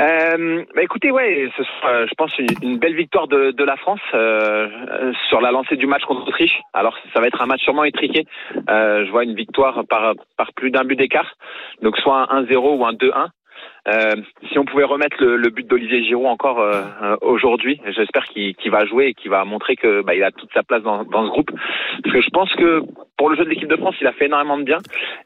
[0.01, 3.77] Euh, bah écoutez, ouais, ce sera, euh, je pense, une, belle victoire de, de la
[3.77, 6.61] France euh, euh, sur la lancée du match contre l'Autriche.
[6.73, 8.27] Alors, ça va être un match sûrement étriqué.
[8.69, 11.37] Euh, je vois une victoire par, par plus d'un but d'écart,
[11.83, 13.29] donc soit un 1-0 ou un 2-1.
[13.87, 14.17] Euh,
[14.51, 18.55] si on pouvait remettre le, le but d'Olivier Giroud encore euh, euh, aujourd'hui, j'espère qu'il
[18.57, 21.05] qu'il va jouer et qu'il va montrer que bah, il a toute sa place dans,
[21.05, 21.51] dans ce groupe.
[22.03, 22.83] Parce que je pense que
[23.17, 24.79] pour le jeu de l'équipe de France, il a fait énormément de bien.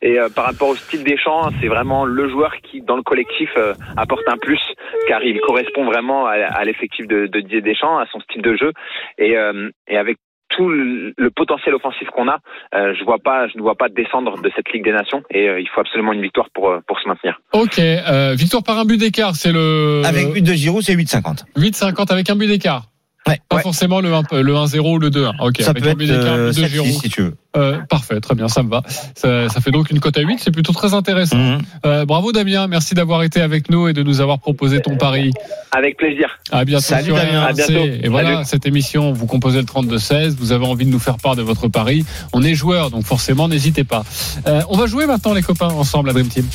[0.03, 3.03] Et euh, par rapport au style des champs, c'est vraiment le joueur qui, dans le
[3.03, 4.61] collectif, euh, apporte un plus,
[5.07, 8.57] car il correspond vraiment à, à l'effectif de, de Didier Deschamps, à son style de
[8.57, 8.73] jeu,
[9.19, 10.19] et, euh, et avec
[10.49, 12.39] tout le, le potentiel offensif qu'on a,
[12.75, 15.49] euh, je vois pas, je ne vois pas descendre de cette Ligue des Nations, et
[15.49, 17.41] euh, il faut absolument une victoire pour euh, pour se maintenir.
[17.53, 21.45] Ok, euh, victoire par un but d'écart, c'est le Avec but de Giroud, c'est 8,50.
[21.57, 22.85] 8-50 avec un but d'écart.
[23.27, 23.41] Ouais.
[23.49, 23.62] Pas ouais.
[23.62, 25.33] forcément le 1 le 1-0 ou le 2-1.
[25.41, 27.03] Ok, Ça avec peut un être euh, but de 7-6 Giroud.
[27.03, 27.37] si tu veux.
[27.57, 28.83] Euh, parfait, très bien, ça me va.
[29.14, 31.37] Ça, ça fait donc une cote à 8, c'est plutôt très intéressant.
[31.37, 31.59] Mhm.
[31.85, 35.33] Euh, bravo Damien, merci d'avoir été avec nous et de nous avoir proposé ton pari.
[35.73, 36.39] Avec plaisir.
[36.53, 37.43] À bientôt Salut, sur Damien.
[37.43, 37.49] RMC.
[37.49, 37.85] À bientôt.
[38.03, 38.45] Et voilà, Salut.
[38.47, 41.69] cette émission, vous composez le 32-16, vous avez envie de nous faire part de votre
[41.69, 42.05] pari.
[42.33, 44.05] On est joueurs, donc forcément, n'hésitez pas.
[44.47, 46.47] Euh, on va jouer maintenant les copains ensemble, la Dream Team.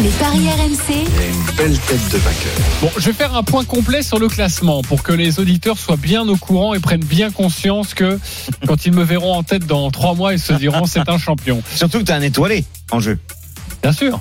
[0.00, 2.52] Les paris RMC, Une belle tête de vainqueur.
[2.80, 5.96] Bon, je vais faire un point complet sur le classement pour que les auditeurs soient
[5.96, 8.16] bien au courant et prennent bien conscience que
[8.68, 11.64] quand ils me verront en tête dans trois mois, ils se diront c'est un champion.
[11.74, 13.18] Surtout que tu as un étoilé en jeu
[13.82, 14.20] Bien sûr.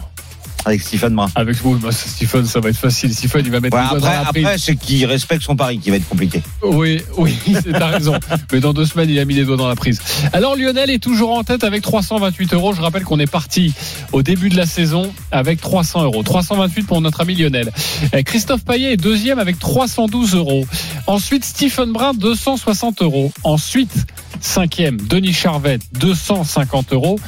[0.67, 1.29] Avec Stephen Brun.
[1.35, 3.13] Avec vous, bah, Stephen, ça va être facile.
[3.13, 4.45] Stephen, il va mettre Ouais, doigt dans après, la prise.
[4.45, 6.41] après c'est qu'il respecte son pari qui va être compliqué.
[6.61, 7.35] Oui, oui,
[7.71, 8.13] t'as raison.
[8.51, 10.01] Mais dans deux semaines, il a mis les doigts dans la prise.
[10.33, 12.73] Alors Lionel est toujours en tête avec 328 euros.
[12.73, 13.73] Je rappelle qu'on est parti
[14.11, 16.23] au début de la saison avec 300 euros.
[16.23, 17.71] 328 pour notre ami Lionel.
[18.13, 20.65] Euh, Christophe Payet est deuxième avec 312 euros.
[21.07, 23.31] Ensuite, Stephen Brun, 260 euros.
[23.43, 23.93] Ensuite,
[24.41, 27.19] cinquième, Denis Charvet, 250 euros.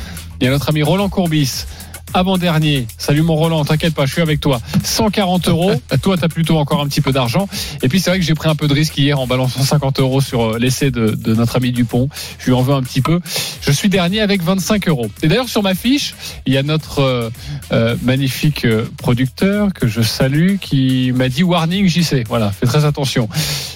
[0.41, 1.65] Il y a notre ami Roland Courbis.
[2.13, 4.59] Avant-dernier, salut mon Roland, t'inquiète pas, je suis avec toi.
[4.83, 5.71] 140 euros.
[6.01, 7.47] Toi, t'as plutôt encore un petit peu d'argent.
[7.81, 9.99] Et puis c'est vrai que j'ai pris un peu de risque hier en balançant 50
[9.99, 12.09] euros sur euh, l'essai de, de notre ami Dupont.
[12.39, 13.19] Je lui en veux un petit peu.
[13.61, 15.09] Je suis dernier avec 25 euros.
[15.21, 17.29] Et d'ailleurs sur ma fiche, il y a notre euh,
[17.71, 22.25] euh, magnifique euh, producteur que je salue qui m'a dit warning JC.
[22.27, 23.29] Voilà, fais très attention.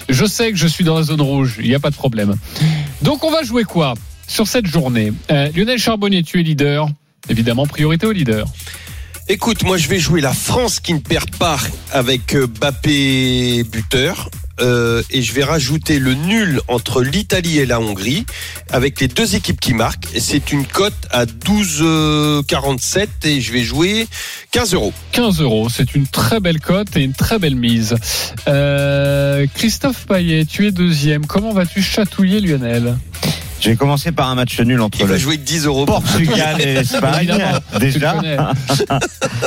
[0.08, 2.34] Je sais que je suis dans la zone rouge, il n'y a pas de problème.
[3.02, 3.94] Donc on va jouer quoi
[4.26, 5.12] sur cette journée?
[5.30, 6.88] Euh, Lionel Charbonnier, tu es leader.
[7.28, 8.46] Évidemment, priorité au leader.
[9.28, 11.56] Écoute, moi je vais jouer la France qui ne perd pas
[11.92, 14.28] avec euh, Bappé buteur.
[14.60, 18.26] euh, et je vais rajouter le nul entre l'Italie et la Hongrie
[18.70, 20.06] avec les deux équipes qui marquent.
[20.18, 24.06] C'est une cote à 12,47 et je vais jouer
[24.50, 24.92] 15 euros.
[25.12, 27.96] 15 euros, c'est une très belle cote et une très belle mise.
[28.46, 31.24] Euh, Christophe Payet, tu es deuxième.
[31.26, 32.96] Comment vas-tu chatouiller Lionel?
[33.64, 35.86] Je vais commencer par un match nul entre Il le jouer que 10 euros.
[35.86, 37.34] Portugal et l'Espagne.
[37.80, 38.12] Déjà.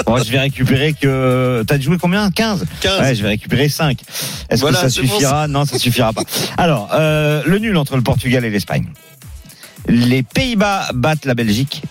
[0.07, 1.63] Bon, je vais récupérer que.
[1.67, 2.31] T'as joué combien?
[2.31, 2.99] 15 15.
[2.99, 3.99] Ouais, je vais récupérer 5.
[4.49, 5.47] Est-ce Voilà, que ça suffira?
[5.47, 6.23] Non, ça suffira pas.
[6.57, 8.87] Alors, euh, le nul entre le Portugal et l'Espagne.
[9.87, 11.83] Les Pays-Bas battent la Belgique.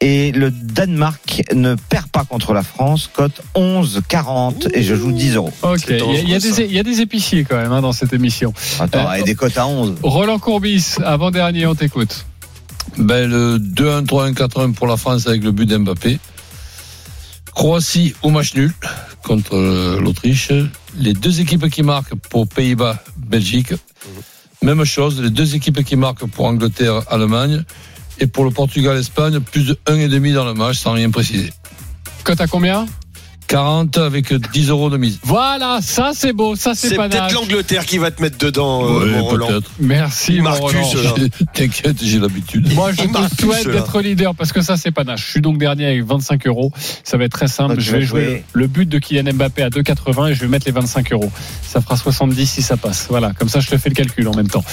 [0.00, 5.34] Et le Danemark ne perd pas contre la France, cote 11,40 et je joue 10
[5.34, 5.52] euros.
[5.62, 5.96] Ok, il
[6.28, 8.54] y, a- y des- il y a des épiciers quand même hein, dans cette émission.
[8.78, 9.96] Attends, Euh, et des cotes à 11.
[10.04, 12.26] Roland Courbis, avant-dernier, on t'écoute.
[12.96, 16.20] Ben, le 2-1, 3-1, 4-1 pour la France avec le but d'Mbappé.
[17.52, 18.72] Croatie au match nul
[19.24, 20.52] contre euh, l'Autriche.
[20.96, 23.72] Les deux équipes qui marquent pour Pays-Bas, Belgique.
[24.62, 27.64] Même chose, les deux équipes qui marquent pour Angleterre, Allemagne.
[28.20, 31.52] Et pour le Portugal, Espagne, plus de 1,5 dans le match, sans rien préciser.
[32.24, 32.86] Cote à combien?
[33.48, 35.18] 40 avec 10 euros de mise.
[35.24, 38.84] Voilà, ça c'est beau, ça c'est C'est pas peut-être l'Angleterre qui va te mettre dedans,
[38.84, 39.46] euh, Ouais, mon Roland.
[39.48, 39.70] peut-être.
[39.80, 41.14] Merci, mon Marcus, Roland.
[41.16, 41.28] là.
[41.54, 42.72] T'inquiète, j'ai l'habitude.
[42.74, 43.72] Moi, je te Marcus, souhaite là.
[43.72, 45.24] d'être leader parce que ça, c'est pas nache.
[45.24, 46.70] Je suis donc dernier avec 25 euros.
[47.04, 47.74] Ça va être très simple.
[47.76, 50.66] Donc, je vais jouer le but de Kylian Mbappé à 2,80 et je vais mettre
[50.66, 51.32] les 25 euros.
[51.66, 53.06] Ça fera 70 si ça passe.
[53.08, 53.32] Voilà.
[53.38, 54.64] Comme ça, je te fais le calcul en même temps.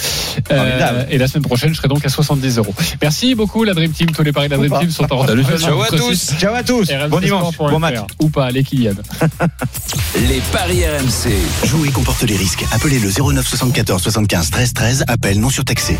[0.52, 2.74] Euh, et la semaine prochaine, je serai donc à 70 euros.
[3.00, 4.10] Merci beaucoup, la Dream Team.
[4.10, 4.78] Tous les paris de la Dream.
[4.80, 6.32] Team sont en Salut, ciao à tous.
[6.38, 6.88] Ciao à tous.
[7.08, 7.56] Bon dimanche.
[7.56, 8.00] Bon match.
[8.20, 8.94] Ou pas, allez, Kylian.
[10.28, 11.66] Les paris RMC.
[11.66, 12.64] Jouer comporte les risques.
[12.72, 15.04] Appelez le 09 74 75 13 13.
[15.08, 15.98] Appel non surtaxé.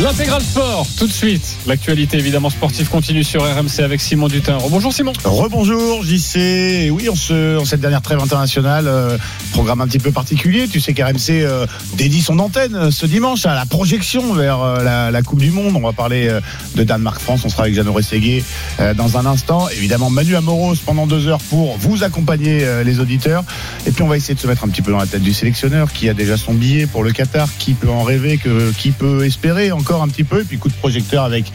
[0.00, 1.56] L'intégral sport, tout de suite.
[1.66, 4.58] L'actualité évidemment sportive continue sur RMC avec Simon Dutin.
[4.70, 5.12] Bonjour Simon.
[5.24, 9.18] Rebonjour JC, Et oui, en, ce, en cette dernière trêve internationale, euh,
[9.52, 10.68] programme un petit peu particulier.
[10.68, 14.82] Tu sais qu'RMC euh, dédie son antenne euh, ce dimanche à la projection vers euh,
[14.84, 15.74] la, la Coupe du Monde.
[15.76, 16.40] On va parler euh,
[16.76, 17.42] de Danemark-France.
[17.44, 18.44] On sera avec Jeannot Rességuier
[18.80, 19.68] euh, dans un instant.
[19.70, 23.44] Évidemment, Manu Amoros pendant deux heures pour vous accompagner euh, les auditeurs.
[23.86, 25.32] Et puis on va essayer de se mettre un petit peu dans la tête du
[25.32, 28.90] sélectionneur qui a déjà son billet pour le Qatar, qui peut en rêver, que, qui
[28.90, 30.40] peut espérer encore un petit peu.
[30.40, 31.52] Et puis coup de projecteur avec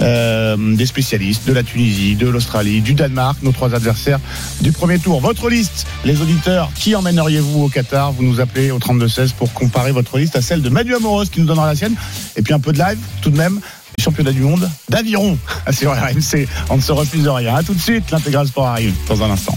[0.00, 4.18] euh, des spécialistes de la Tunisie, de l'Australie, du Danemark, nos trois adversaires
[4.60, 5.20] du premier tour.
[5.20, 8.12] Votre liste, les auditeurs, qui emmèneriez-vous au Qatar?
[8.12, 11.40] Vous nous appelez au 32-16 pour comparer votre liste à celle de Manu Amoros qui
[11.40, 11.94] nous donnera la sienne.
[12.36, 13.60] Et puis un peu de live tout de même.
[14.00, 15.38] Championnat du monde d'aviron
[15.70, 16.48] sur RMC.
[16.70, 17.54] On ne se refuse rien.
[17.54, 19.56] À tout de suite, l'intégral sport arrive dans un instant.